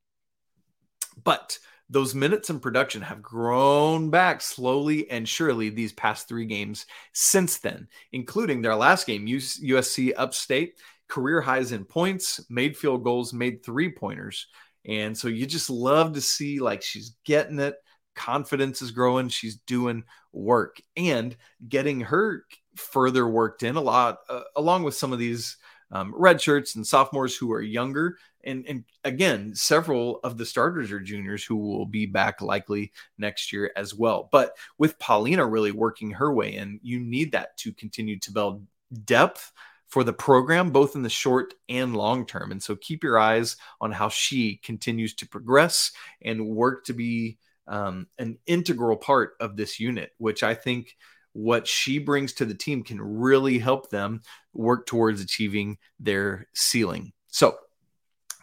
But 1.24 1.58
those 1.90 2.14
minutes 2.14 2.50
in 2.50 2.60
production 2.60 3.02
have 3.02 3.20
grown 3.20 4.10
back 4.10 4.40
slowly 4.40 5.10
and 5.10 5.28
surely 5.28 5.68
these 5.68 5.92
past 5.92 6.28
three 6.28 6.46
games 6.46 6.86
since 7.12 7.58
then, 7.58 7.88
including 8.12 8.62
their 8.62 8.76
last 8.76 9.06
game, 9.06 9.26
USC 9.26 10.12
Upstate, 10.16 10.78
career 11.08 11.40
highs 11.40 11.72
in 11.72 11.84
points, 11.84 12.40
made 12.48 12.76
field 12.76 13.02
goals, 13.02 13.32
made 13.32 13.64
three 13.64 13.90
pointers. 13.90 14.46
And 14.86 15.18
so 15.18 15.26
you 15.26 15.46
just 15.46 15.68
love 15.68 16.14
to 16.14 16.20
see 16.20 16.60
like 16.60 16.82
she's 16.82 17.16
getting 17.24 17.58
it, 17.58 17.74
confidence 18.14 18.82
is 18.82 18.92
growing, 18.92 19.28
she's 19.28 19.56
doing 19.56 20.04
work 20.32 20.80
and 20.96 21.36
getting 21.68 22.00
her 22.00 22.44
further 22.76 23.26
worked 23.26 23.64
in 23.64 23.74
a 23.74 23.80
lot, 23.80 24.18
uh, 24.28 24.42
along 24.56 24.84
with 24.84 24.94
some 24.94 25.12
of 25.12 25.18
these 25.18 25.56
um, 25.90 26.14
red 26.16 26.40
shirts 26.40 26.76
and 26.76 26.86
sophomores 26.86 27.36
who 27.36 27.52
are 27.52 27.60
younger. 27.60 28.16
And, 28.44 28.66
and 28.66 28.84
again, 29.04 29.54
several 29.54 30.20
of 30.24 30.38
the 30.38 30.46
starters 30.46 30.90
are 30.92 31.00
juniors 31.00 31.44
who 31.44 31.56
will 31.56 31.86
be 31.86 32.06
back 32.06 32.40
likely 32.40 32.92
next 33.18 33.52
year 33.52 33.70
as 33.76 33.94
well. 33.94 34.28
But 34.32 34.56
with 34.78 34.98
Paulina 34.98 35.46
really 35.46 35.72
working 35.72 36.10
her 36.12 36.32
way 36.32 36.54
in, 36.54 36.80
you 36.82 37.00
need 37.00 37.32
that 37.32 37.56
to 37.58 37.72
continue 37.72 38.18
to 38.20 38.32
build 38.32 38.66
depth 39.04 39.52
for 39.88 40.04
the 40.04 40.12
program, 40.12 40.70
both 40.70 40.94
in 40.94 41.02
the 41.02 41.10
short 41.10 41.52
and 41.68 41.96
long 41.96 42.24
term. 42.24 42.52
And 42.52 42.62
so 42.62 42.76
keep 42.76 43.02
your 43.02 43.18
eyes 43.18 43.56
on 43.80 43.90
how 43.90 44.08
she 44.08 44.56
continues 44.62 45.14
to 45.16 45.28
progress 45.28 45.90
and 46.22 46.46
work 46.46 46.84
to 46.84 46.92
be 46.92 47.38
um, 47.66 48.06
an 48.18 48.38
integral 48.46 48.96
part 48.96 49.32
of 49.40 49.56
this 49.56 49.80
unit, 49.80 50.12
which 50.18 50.42
I 50.42 50.54
think 50.54 50.96
what 51.32 51.66
she 51.66 51.98
brings 51.98 52.32
to 52.34 52.44
the 52.44 52.54
team 52.54 52.82
can 52.82 53.00
really 53.00 53.58
help 53.58 53.90
them 53.90 54.20
work 54.52 54.86
towards 54.86 55.20
achieving 55.20 55.78
their 55.98 56.48
ceiling. 56.54 57.12
So 57.28 57.56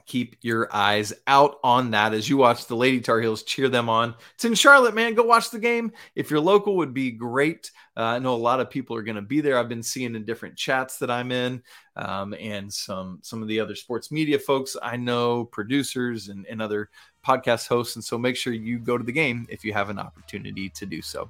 keep 0.07 0.37
your 0.41 0.73
eyes 0.73 1.13
out 1.27 1.59
on 1.63 1.91
that 1.91 2.13
as 2.13 2.29
you 2.29 2.37
watch 2.37 2.65
the 2.65 2.75
Lady 2.75 2.99
Tar 3.01 3.19
Heels 3.19 3.43
cheer 3.43 3.69
them 3.69 3.89
on. 3.89 4.15
It's 4.33 4.45
in 4.45 4.55
Charlotte, 4.55 4.95
man. 4.95 5.13
Go 5.13 5.23
watch 5.23 5.51
the 5.51 5.59
game. 5.59 5.91
If 6.15 6.31
you're 6.31 6.39
local, 6.39 6.77
would 6.77 6.93
be 6.93 7.11
great. 7.11 7.71
Uh, 7.95 8.03
I 8.03 8.19
know 8.19 8.33
a 8.33 8.37
lot 8.37 8.59
of 8.59 8.69
people 8.69 8.95
are 8.95 9.03
going 9.03 9.15
to 9.15 9.21
be 9.21 9.41
there. 9.41 9.59
I've 9.59 9.69
been 9.69 9.83
seeing 9.83 10.15
in 10.15 10.25
different 10.25 10.55
chats 10.55 10.97
that 10.99 11.11
I'm 11.11 11.31
in, 11.31 11.61
um, 11.95 12.33
and 12.39 12.73
some 12.73 13.19
some 13.21 13.41
of 13.41 13.47
the 13.47 13.59
other 13.59 13.75
sports 13.75 14.11
media 14.11 14.39
folks 14.39 14.75
I 14.81 14.95
know, 14.95 15.45
producers 15.45 16.29
and, 16.29 16.45
and 16.47 16.61
other 16.61 16.89
podcast 17.25 17.67
hosts. 17.67 17.95
And 17.95 18.03
so 18.03 18.17
make 18.17 18.37
sure 18.37 18.53
you 18.53 18.79
go 18.79 18.97
to 18.97 19.03
the 19.03 19.11
game 19.11 19.45
if 19.49 19.65
you 19.65 19.73
have 19.73 19.89
an 19.89 19.99
opportunity 19.99 20.69
to 20.69 20.85
do 20.85 21.01
so. 21.01 21.29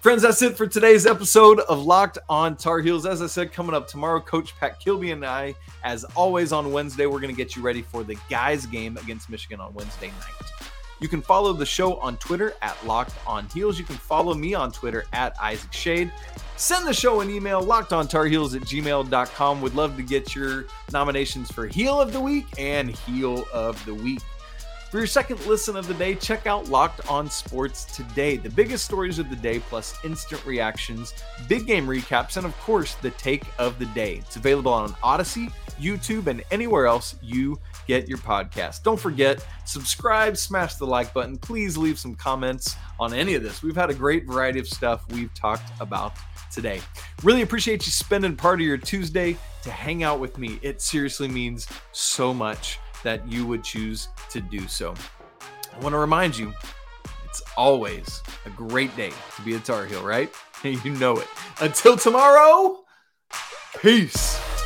Friends, 0.00 0.22
that's 0.22 0.40
it 0.42 0.56
for 0.56 0.64
today's 0.68 1.06
episode 1.06 1.58
of 1.58 1.84
Locked 1.84 2.18
on 2.28 2.56
Tar 2.56 2.78
Heels. 2.78 3.04
As 3.04 3.20
I 3.20 3.26
said, 3.26 3.52
coming 3.52 3.74
up 3.74 3.88
tomorrow, 3.88 4.20
Coach 4.20 4.54
Pat 4.56 4.78
Kilby 4.78 5.10
and 5.10 5.26
I, 5.26 5.56
as 5.82 6.04
always 6.14 6.52
on 6.52 6.70
Wednesday, 6.70 7.06
we're 7.06 7.18
going 7.18 7.34
to 7.34 7.36
get 7.36 7.56
you 7.56 7.62
ready 7.62 7.82
for 7.82 8.04
the 8.04 8.16
guys' 8.30 8.64
game 8.64 8.96
against 8.98 9.28
Michigan 9.28 9.58
on 9.58 9.74
Wednesday 9.74 10.06
night. 10.06 10.68
You 11.00 11.08
can 11.08 11.20
follow 11.20 11.52
the 11.52 11.66
show 11.66 11.96
on 11.96 12.16
Twitter 12.18 12.54
at 12.62 12.76
Locked 12.86 13.14
on 13.26 13.48
Heels. 13.48 13.76
You 13.76 13.84
can 13.84 13.96
follow 13.96 14.34
me 14.34 14.54
on 14.54 14.70
Twitter 14.70 15.04
at 15.12 15.34
Isaac 15.40 15.72
Schade. 15.72 16.12
Send 16.56 16.86
the 16.86 16.94
show 16.94 17.20
an 17.20 17.28
email, 17.28 17.60
lockedontarheels 17.60 18.54
at 18.54 18.62
gmail.com. 18.62 19.60
Would 19.60 19.74
love 19.74 19.96
to 19.96 20.02
get 20.04 20.32
your 20.32 20.66
nominations 20.92 21.50
for 21.50 21.66
Heel 21.66 22.00
of 22.00 22.12
the 22.12 22.20
Week 22.20 22.46
and 22.56 22.90
Heel 22.90 23.44
of 23.52 23.84
the 23.84 23.94
Week. 23.94 24.22
For 24.90 24.96
your 24.96 25.06
second 25.06 25.44
listen 25.44 25.76
of 25.76 25.86
the 25.86 25.92
day, 25.92 26.14
check 26.14 26.46
out 26.46 26.70
Locked 26.70 27.10
On 27.10 27.28
Sports 27.28 27.84
today. 27.84 28.38
The 28.38 28.48
biggest 28.48 28.86
stories 28.86 29.18
of 29.18 29.28
the 29.28 29.36
day, 29.36 29.58
plus 29.58 29.94
instant 30.02 30.42
reactions, 30.46 31.12
big 31.46 31.66
game 31.66 31.86
recaps, 31.86 32.38
and 32.38 32.46
of 32.46 32.56
course, 32.60 32.94
the 32.94 33.10
take 33.10 33.44
of 33.58 33.78
the 33.78 33.84
day. 33.86 34.14
It's 34.14 34.36
available 34.36 34.72
on 34.72 34.94
Audacy, 34.94 35.52
YouTube, 35.78 36.26
and 36.26 36.42
anywhere 36.50 36.86
else 36.86 37.16
you 37.20 37.60
get 37.86 38.08
your 38.08 38.16
podcast. 38.16 38.82
Don't 38.82 38.98
forget, 38.98 39.46
subscribe, 39.66 40.38
smash 40.38 40.76
the 40.76 40.86
like 40.86 41.12
button. 41.12 41.36
Please 41.36 41.76
leave 41.76 41.98
some 41.98 42.14
comments 42.14 42.74
on 42.98 43.12
any 43.12 43.34
of 43.34 43.42
this. 43.42 43.62
We've 43.62 43.76
had 43.76 43.90
a 43.90 43.94
great 43.94 44.24
variety 44.24 44.58
of 44.58 44.66
stuff 44.66 45.04
we've 45.10 45.34
talked 45.34 45.70
about 45.82 46.14
today. 46.50 46.80
Really 47.22 47.42
appreciate 47.42 47.84
you 47.84 47.92
spending 47.92 48.36
part 48.36 48.58
of 48.58 48.66
your 48.66 48.78
Tuesday 48.78 49.36
to 49.64 49.70
hang 49.70 50.02
out 50.02 50.18
with 50.18 50.38
me. 50.38 50.58
It 50.62 50.80
seriously 50.80 51.28
means 51.28 51.68
so 51.92 52.32
much 52.32 52.78
that 53.02 53.30
you 53.30 53.46
would 53.46 53.64
choose 53.64 54.08
to 54.30 54.40
do 54.40 54.66
so. 54.68 54.94
I 55.74 55.78
want 55.80 55.92
to 55.92 55.98
remind 55.98 56.36
you 56.36 56.52
it's 57.24 57.42
always 57.56 58.22
a 58.46 58.50
great 58.50 58.94
day 58.96 59.12
to 59.36 59.42
be 59.42 59.54
a 59.54 59.58
Tar 59.60 59.86
Heel, 59.86 60.02
right? 60.02 60.30
You 60.64 60.90
know 60.96 61.16
it. 61.18 61.28
Until 61.60 61.96
tomorrow, 61.96 62.80
peace. 63.80 64.57